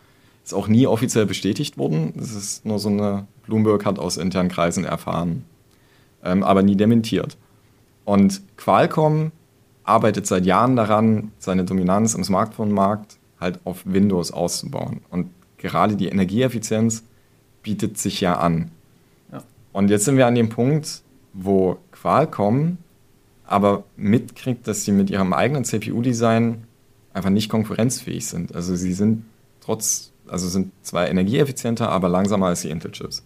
[0.43, 2.14] Ist auch nie offiziell bestätigt worden.
[2.16, 5.43] Das ist nur so eine, Bloomberg hat aus internen Kreisen erfahren
[6.26, 7.38] ähm, aber nie dementiert.
[8.03, 9.32] Und Qualcomm
[9.84, 15.01] arbeitet seit Jahren daran, seine Dominanz im Smartphone-Markt halt auf Windows auszubauen.
[15.09, 17.03] Und gerade die Energieeffizienz
[17.61, 18.71] bietet sich ja an.
[19.32, 19.43] Ja.
[19.71, 21.01] Und jetzt sind wir an dem Punkt,
[21.34, 22.78] wo Qualcomm
[23.47, 26.63] aber mitkriegt, dass sie mit ihrem eigenen CPU-Design
[27.13, 28.55] einfach nicht konkurrenzfähig sind.
[28.55, 29.26] Also sie sind
[29.61, 33.23] trotz, also sind zwar energieeffizienter, aber langsamer als die Intel-Chips.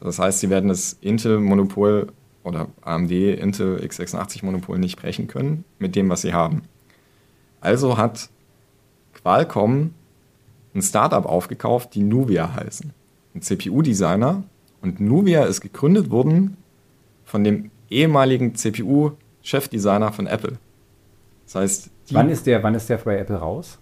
[0.00, 2.08] Das heißt, sie werden das Intel-Monopol
[2.44, 6.62] oder AMD, Intel, x86-Monopol nicht brechen können mit dem, was sie haben.
[7.60, 8.28] Also hat
[9.14, 9.94] Qualcomm
[10.74, 12.92] ein Startup aufgekauft, die Nuvia heißen.
[13.34, 14.42] Ein CPU-Designer.
[14.80, 16.56] Und Nuvia ist gegründet worden
[17.24, 20.58] von dem ehemaligen CPU-Chefdesigner von Apple.
[21.44, 23.78] Das heißt, wann ist der, wann ist der bei Apple raus?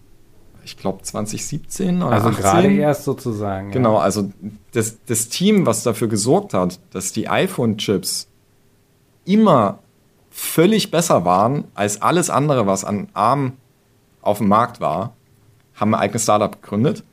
[0.65, 2.43] Ich glaube 2017 oder Also 18.
[2.43, 3.71] gerade erst sozusagen.
[3.71, 4.01] Genau, ja.
[4.01, 4.31] also
[4.73, 8.29] das, das Team, was dafür gesorgt hat, dass die iPhone-Chips
[9.33, 9.79] immer
[10.31, 13.55] völlig besser waren als alles andere, was an ARM
[14.23, 15.15] auf dem Markt war,
[15.75, 17.05] haben ein eigenes Startup gegründet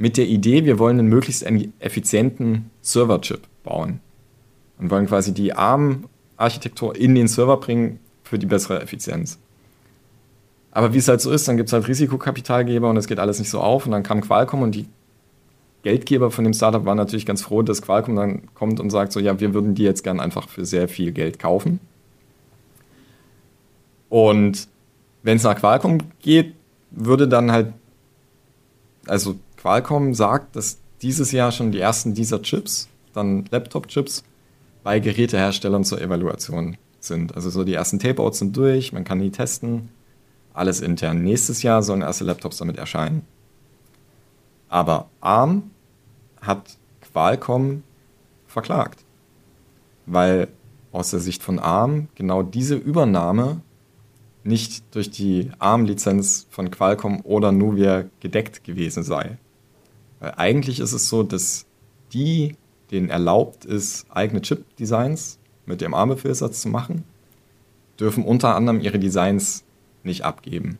[0.00, 1.44] mit der Idee, wir wollen einen möglichst
[1.78, 4.00] effizienten Server-Chip bauen
[4.78, 9.38] und wollen quasi die ARM-Architektur in den Server bringen für die bessere Effizienz.
[10.70, 13.40] Aber wie es halt so ist, dann gibt es halt Risikokapitalgeber und es geht alles
[13.40, 13.84] nicht so auf.
[13.84, 14.86] Und dann kam Qualcomm und die
[15.82, 19.20] Geldgeber von dem Startup waren natürlich ganz froh, dass Qualcomm dann kommt und sagt so,
[19.20, 21.80] ja, wir würden die jetzt gern einfach für sehr viel Geld kaufen.
[24.08, 24.68] Und
[25.22, 26.54] wenn es nach Qualcomm geht,
[26.90, 27.72] würde dann halt,
[29.06, 34.24] also Qualcomm sagt, dass dieses Jahr schon die ersten dieser Chips, dann Laptop-Chips,
[34.82, 37.34] bei Geräteherstellern zur Evaluation sind.
[37.34, 39.90] Also so die ersten Tapeouts sind durch, man kann die testen,
[40.52, 41.22] alles intern.
[41.22, 43.22] Nächstes Jahr sollen erste Laptops damit erscheinen.
[44.70, 45.70] Aber ARM
[46.40, 47.82] hat Qualcomm
[48.46, 49.04] verklagt,
[50.06, 50.48] weil
[50.92, 53.60] aus der Sicht von ARM genau diese Übernahme
[54.44, 59.38] nicht durch die ARM-Lizenz von Qualcomm oder Nuvia gedeckt gewesen sei.
[60.20, 61.66] Weil eigentlich ist es so, dass
[62.12, 62.56] die,
[62.90, 67.04] denen erlaubt ist, eigene Chip-Designs mit dem ARM-Befehlssatz zu machen,
[67.98, 69.64] dürfen unter anderem ihre Designs
[70.04, 70.78] nicht abgeben.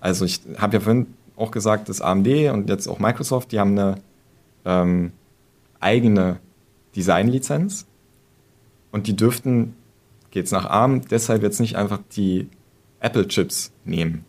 [0.00, 1.06] Also ich habe ja vorhin
[1.40, 3.96] auch gesagt, dass AMD und jetzt auch Microsoft, die haben eine
[4.64, 5.12] ähm,
[5.80, 6.38] eigene
[6.94, 7.86] Designlizenz
[8.92, 9.74] und die dürften,
[10.30, 12.48] geht's nach ARM, deshalb jetzt nicht einfach die
[13.00, 14.24] Apple-Chips nehmen.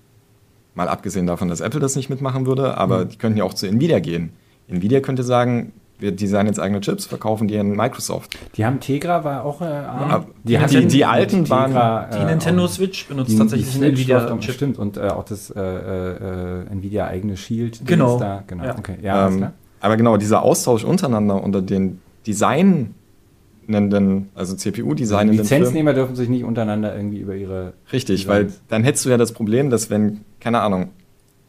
[0.73, 3.09] Mal abgesehen davon, dass Apple das nicht mitmachen würde, aber mhm.
[3.09, 4.31] die könnten ja auch zu Nvidia gehen.
[4.67, 8.35] Nvidia könnte sagen, wir designen jetzt eigene Chips, verkaufen die an Microsoft.
[8.55, 12.11] Die haben Tegra, war auch äh, ja, die, die, die, die, alten Tegra, waren.
[12.11, 14.55] Die äh, Nintendo Switch benutzt tatsächlich einen Nvidia-Chip.
[14.55, 17.81] Stimmt, und äh, auch das äh, äh, Nvidia eigene Shield.
[17.85, 18.17] Genau.
[18.17, 18.65] Da, genau.
[18.65, 18.77] Ja.
[18.77, 18.95] Okay.
[19.01, 19.47] ja ähm,
[19.79, 25.39] aber genau, dieser Austausch untereinander unter den Designenden, also CPU-Designenden.
[25.39, 27.73] Also Lizenznehmer dürfen sich nicht untereinander irgendwie über ihre.
[27.93, 28.27] Richtig, Designs.
[28.27, 30.89] weil dann hättest du ja das Problem, dass wenn, keine Ahnung,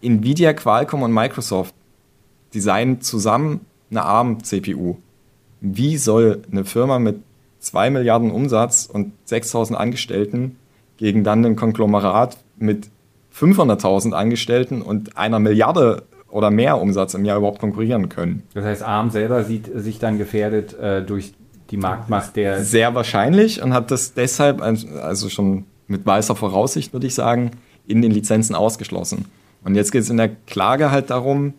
[0.03, 1.75] Nvidia, Qualcomm und Microsoft
[2.55, 3.63] designen zusammen
[3.93, 4.97] eine ARM-CPU.
[5.61, 7.21] Wie soll eine Firma mit
[7.61, 10.57] 2 Milliarden Umsatz und 6000 Angestellten
[10.97, 12.89] gegen dann ein Konglomerat mit
[13.35, 18.43] 500.000 Angestellten und einer Milliarde oder mehr Umsatz im Jahr überhaupt konkurrieren können.
[18.55, 21.35] Das heißt, ARM selber sieht sich dann gefährdet äh, durch
[21.71, 22.63] die Marktmacht der.
[22.65, 27.53] Sehr wahrscheinlich und hat das deshalb, also schon mit weißer Voraussicht, würde ich sagen,
[27.87, 29.27] in den Lizenzen ausgeschlossen.
[29.65, 31.55] Und jetzt geht es in der Klage halt darum,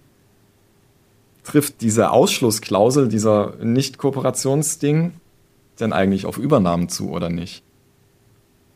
[1.43, 5.13] trifft diese Ausschlussklausel, dieser Nicht-Kooperationsding,
[5.79, 7.63] denn eigentlich auf Übernahmen zu oder nicht?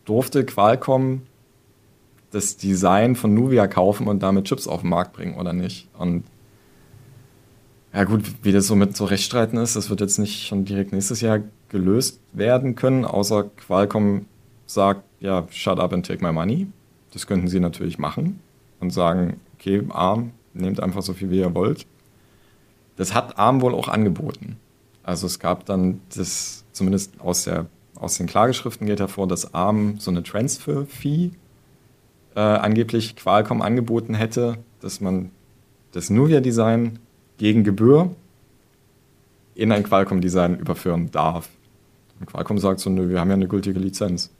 [0.05, 1.23] Durfte Qualcomm
[2.31, 5.87] das Design von Nuvia kaufen und damit Chips auf den Markt bringen oder nicht?
[5.97, 6.23] Und
[7.93, 10.91] ja gut, wie das so mit so Rechtsstreiten ist, das wird jetzt nicht schon direkt
[10.91, 11.39] nächstes Jahr
[11.69, 14.25] gelöst werden können, außer Qualcomm
[14.65, 16.67] sagt, ja, shut up and take my money.
[17.13, 18.39] Das könnten sie natürlich machen
[18.79, 21.85] und sagen, okay, ARM, nehmt einfach so viel, wie ihr wollt.
[22.97, 24.57] Das hat ARM wohl auch angeboten.
[25.03, 29.99] Also es gab dann das, zumindest aus, der, aus den Klageschriften geht hervor, dass ARM
[29.99, 31.31] so eine Transfer-Fee
[32.35, 35.31] äh, angeblich Qualcomm angeboten hätte, dass man
[35.93, 36.99] das Nuvia-Design
[37.37, 38.13] gegen Gebühr
[39.55, 41.49] in ein Qualcomm-Design überführen darf.
[42.19, 44.31] Und Qualcomm sagt so, nö, wir haben ja eine gültige Lizenz.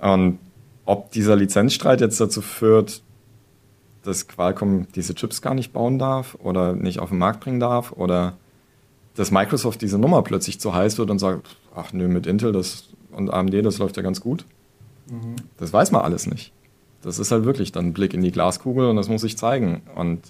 [0.00, 0.38] Und
[0.84, 3.02] ob dieser Lizenzstreit jetzt dazu führt,
[4.02, 7.92] dass Qualcomm diese Chips gar nicht bauen darf oder nicht auf den Markt bringen darf
[7.92, 8.36] oder
[9.14, 12.88] dass Microsoft diese Nummer plötzlich zu heiß wird und sagt, ach nö, mit Intel das
[13.12, 14.44] und AMD, das läuft ja ganz gut.
[15.10, 15.36] Mhm.
[15.58, 16.52] Das weiß man alles nicht.
[17.02, 19.82] Das ist halt wirklich dann ein Blick in die Glaskugel und das muss sich zeigen.
[19.94, 20.20] Und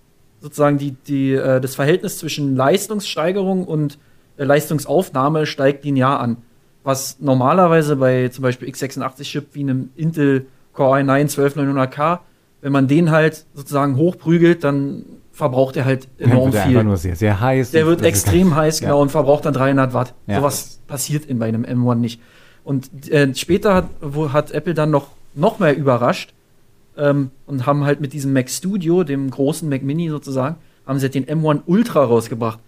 [0.41, 3.99] sozusagen die, die, äh, das Verhältnis zwischen Leistungssteigerung und
[4.39, 6.39] äh, Leistungsaufnahme steigt linear an
[6.85, 12.21] was normalerweise bei zum Beispiel x86-Chip wie einem Intel Core i9 12900K,
[12.61, 16.71] wenn man den halt sozusagen hochprügelt, dann verbraucht er halt enorm der viel.
[16.73, 17.73] Einfach nur sehr, sehr heiß.
[17.73, 19.03] Der wird extrem heiß, genau, ja.
[19.03, 20.15] und verbraucht dann 300 Watt.
[20.27, 20.37] Ja.
[20.37, 22.21] Sowas passiert in bei einem M1 nicht.
[22.65, 26.33] Und äh, später hat, wo, hat Apple dann noch, noch mehr überrascht
[26.97, 30.57] ähm, und haben halt mit diesem Mac Studio, dem großen Mac Mini sozusagen,
[30.87, 32.61] haben sie halt den M1 Ultra rausgebracht.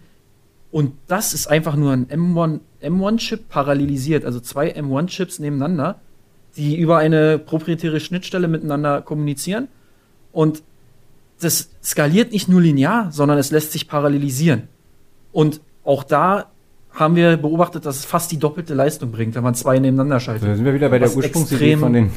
[0.75, 6.01] Und das ist einfach nur ein M1, M1-Chip parallelisiert, also zwei M1-Chips nebeneinander,
[6.57, 9.69] die über eine proprietäre Schnittstelle miteinander kommunizieren.
[10.33, 10.63] Und
[11.39, 14.67] das skaliert nicht nur linear, sondern es lässt sich parallelisieren.
[15.31, 16.47] Und auch da
[16.91, 20.45] haben wir beobachtet, dass es fast die doppelte Leistung bringt, wenn man zwei nebeneinander schaltet.
[20.45, 22.11] Da sind wir wieder bei der Ursprungsidee von den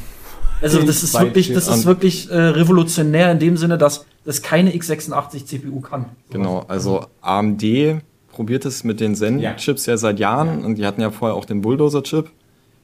[0.61, 4.71] also das ist wirklich, das ist wirklich äh, revolutionär in dem Sinne, dass das keine
[4.71, 6.07] x86 CPU kann.
[6.31, 7.63] Genau, also AMD
[8.31, 9.93] probiert es mit den Zen-Chips ja.
[9.93, 9.97] ja.
[9.97, 10.65] seit Jahren ja.
[10.65, 12.29] und die hatten ja vorher auch den Bulldozer-Chip.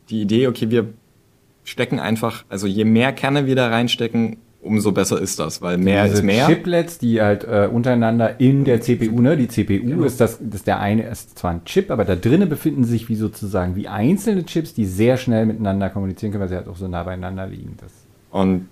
[0.10, 0.90] Die Idee, okay, wir
[1.64, 6.04] stecken einfach, also je mehr Kerne wir da reinstecken, umso besser ist das, weil mehr
[6.06, 6.48] Diese ist mehr.
[6.48, 10.04] Chiplets, die halt äh, untereinander in der CPU, ne, die CPU genau.
[10.04, 13.16] ist das, das der eine ist zwar ein Chip, aber da drinnen befinden sich wie
[13.16, 16.88] sozusagen wie einzelne Chips, die sehr schnell miteinander kommunizieren können, weil sie halt auch so
[16.88, 17.78] nah beieinander liegen.
[17.80, 17.92] Das
[18.32, 18.68] und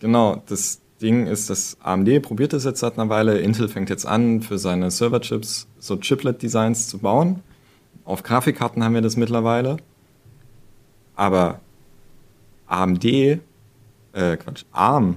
[0.00, 3.38] Genau, das Ding ist, dass AMD probiert das jetzt seit einer Weile.
[3.38, 7.40] Intel fängt jetzt an, für seine Serverchips so Chiplet-Designs zu bauen.
[8.04, 9.76] Auf Grafikkarten haben wir das mittlerweile.
[11.14, 11.60] Aber
[12.66, 13.40] AMD, äh,
[14.12, 15.16] Quatsch, ARM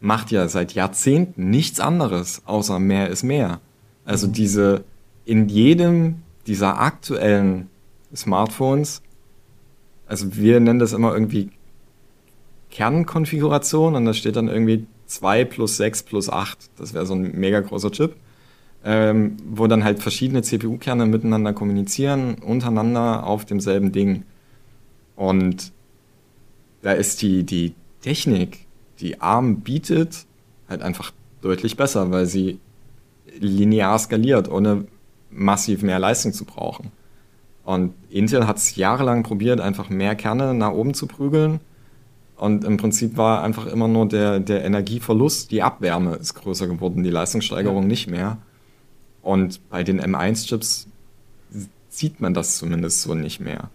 [0.00, 3.60] macht ja seit Jahrzehnten nichts anderes, außer mehr ist mehr.
[4.04, 4.32] Also mhm.
[4.32, 4.84] diese,
[5.24, 7.68] in jedem dieser aktuellen
[8.14, 9.02] Smartphones,
[10.06, 11.50] also wir nennen das immer irgendwie
[12.70, 16.70] Kernkonfiguration und da steht dann irgendwie 2 plus 6 plus 8.
[16.76, 18.16] Das wäre so ein mega großer Chip,
[18.84, 24.24] ähm, wo dann halt verschiedene CPU-Kerne miteinander kommunizieren, untereinander auf demselben Ding.
[25.16, 25.72] Und
[26.82, 28.66] da ist die, die Technik,
[29.00, 30.26] die ARM bietet,
[30.68, 32.60] halt einfach deutlich besser, weil sie
[33.40, 34.86] linear skaliert, ohne
[35.30, 36.90] massiv mehr Leistung zu brauchen.
[37.64, 41.60] Und Intel hat es jahrelang probiert, einfach mehr Kerne nach oben zu prügeln.
[42.38, 47.02] Und im Prinzip war einfach immer nur der, der Energieverlust, die Abwärme ist größer geworden,
[47.02, 47.88] die Leistungssteigerung ja.
[47.88, 48.38] nicht mehr.
[49.22, 50.86] Und bei den M1-Chips
[51.88, 53.70] sieht man das zumindest so nicht mehr.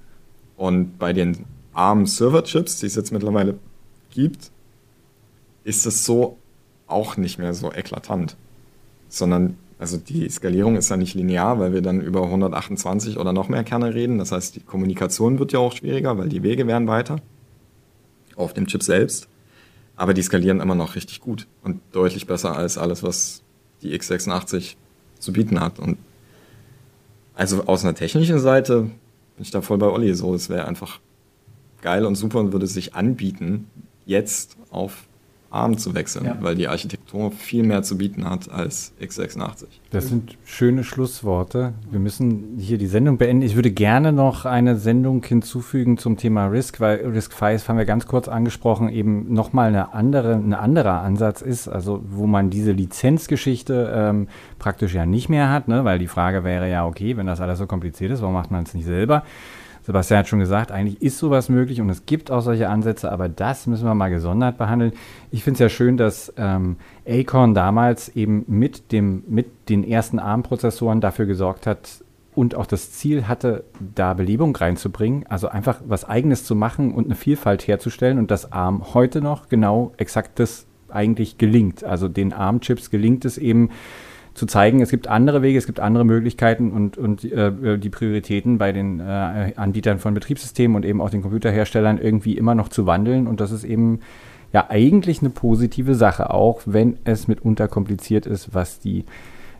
[0.55, 1.39] Und bei den
[1.73, 3.59] ARM-Server-Chips, die es jetzt mittlerweile
[4.11, 4.49] gibt,
[5.65, 6.37] ist es so
[6.87, 8.37] auch nicht mehr so eklatant.
[9.09, 13.49] Sondern, also die Skalierung ist ja nicht linear, weil wir dann über 128 oder noch
[13.49, 14.19] mehr Kerne reden.
[14.19, 17.17] Das heißt, die Kommunikation wird ja auch schwieriger, weil die Wege werden weiter
[18.35, 19.27] auf dem Chip selbst.
[19.95, 23.43] Aber die skalieren immer noch richtig gut und deutlich besser als alles, was
[23.81, 24.75] die x86
[25.19, 25.79] zu bieten hat.
[25.79, 25.97] Und
[27.35, 28.91] also aus einer technischen Seite bin
[29.39, 30.13] ich da voll bei Olli.
[30.15, 30.99] So, es wäre einfach
[31.81, 33.67] geil und super und würde sich anbieten,
[34.05, 35.05] jetzt auf
[35.53, 36.37] ARM zu wechseln, ja.
[36.41, 39.65] weil die Architektur viel mehr zu bieten hat als x86.
[39.91, 41.73] Das sind schöne Schlussworte.
[41.91, 43.43] Wir müssen hier die Sendung beenden.
[43.43, 47.85] Ich würde gerne noch eine Sendung hinzufügen zum Thema Risk, weil Risk V haben wir
[47.85, 52.71] ganz kurz angesprochen, eben nochmal eine andere, ein anderer Ansatz ist, also wo man diese
[52.71, 54.27] Lizenzgeschichte ähm,
[54.57, 55.85] praktisch ja nicht mehr hat, ne?
[55.85, 58.63] weil die Frage wäre ja, okay, wenn das alles so kompliziert ist, warum macht man
[58.63, 59.23] es nicht selber?
[59.85, 63.27] Sebastian hat schon gesagt, eigentlich ist sowas möglich und es gibt auch solche Ansätze, aber
[63.27, 64.93] das müssen wir mal gesondert behandeln.
[65.29, 66.77] Ich finde es ja schön, dass ähm,
[67.07, 72.03] Acorn damals eben mit, dem, mit den ersten ARM-Prozessoren dafür gesorgt hat
[72.33, 77.05] und auch das Ziel hatte, da Belebung reinzubringen, also einfach was Eigenes zu machen und
[77.05, 81.83] eine Vielfalt herzustellen und dass ARM heute noch genau exakt das eigentlich gelingt.
[81.83, 83.69] Also den ARM-Chips gelingt es eben,
[84.33, 88.57] zu zeigen, es gibt andere Wege, es gibt andere Möglichkeiten und, und äh, die Prioritäten
[88.57, 92.85] bei den äh, Anbietern von Betriebssystemen und eben auch den Computerherstellern irgendwie immer noch zu
[92.85, 93.27] wandeln.
[93.27, 93.99] Und das ist eben
[94.51, 99.05] ja eigentlich eine positive Sache, auch wenn es mitunter kompliziert ist, was die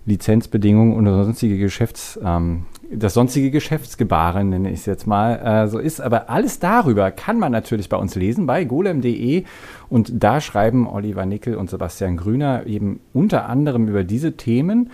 [0.05, 5.80] Lizenzbedingungen und sonstige Geschäfts, ähm, das sonstige Geschäftsgebaren, nenne ich es jetzt mal, äh, so
[5.80, 6.01] ist.
[6.01, 9.45] Aber alles darüber kann man natürlich bei uns lesen, bei golem.de.
[9.93, 14.89] Und da schreiben Oliver Nickel und Sebastian Grüner eben unter anderem über diese Themen.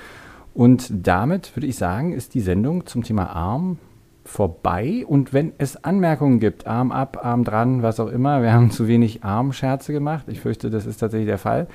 [0.54, 3.78] Und damit würde ich sagen, ist die Sendung zum Thema Arm
[4.26, 5.06] vorbei.
[5.08, 8.89] Und wenn es Anmerkungen gibt, Arm ab, Arm dran, was auch immer, wir haben zu
[8.89, 11.68] wenig Armscherze gemacht, ich fürchte, das ist tatsächlich der Fall,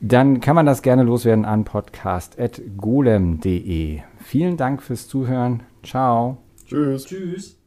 [0.00, 3.98] dann kann man das gerne loswerden an podcast.golem.de.
[4.20, 5.64] Vielen Dank fürs Zuhören.
[5.82, 6.38] Ciao.
[6.64, 7.04] Tschüss.
[7.04, 7.57] Tschüss.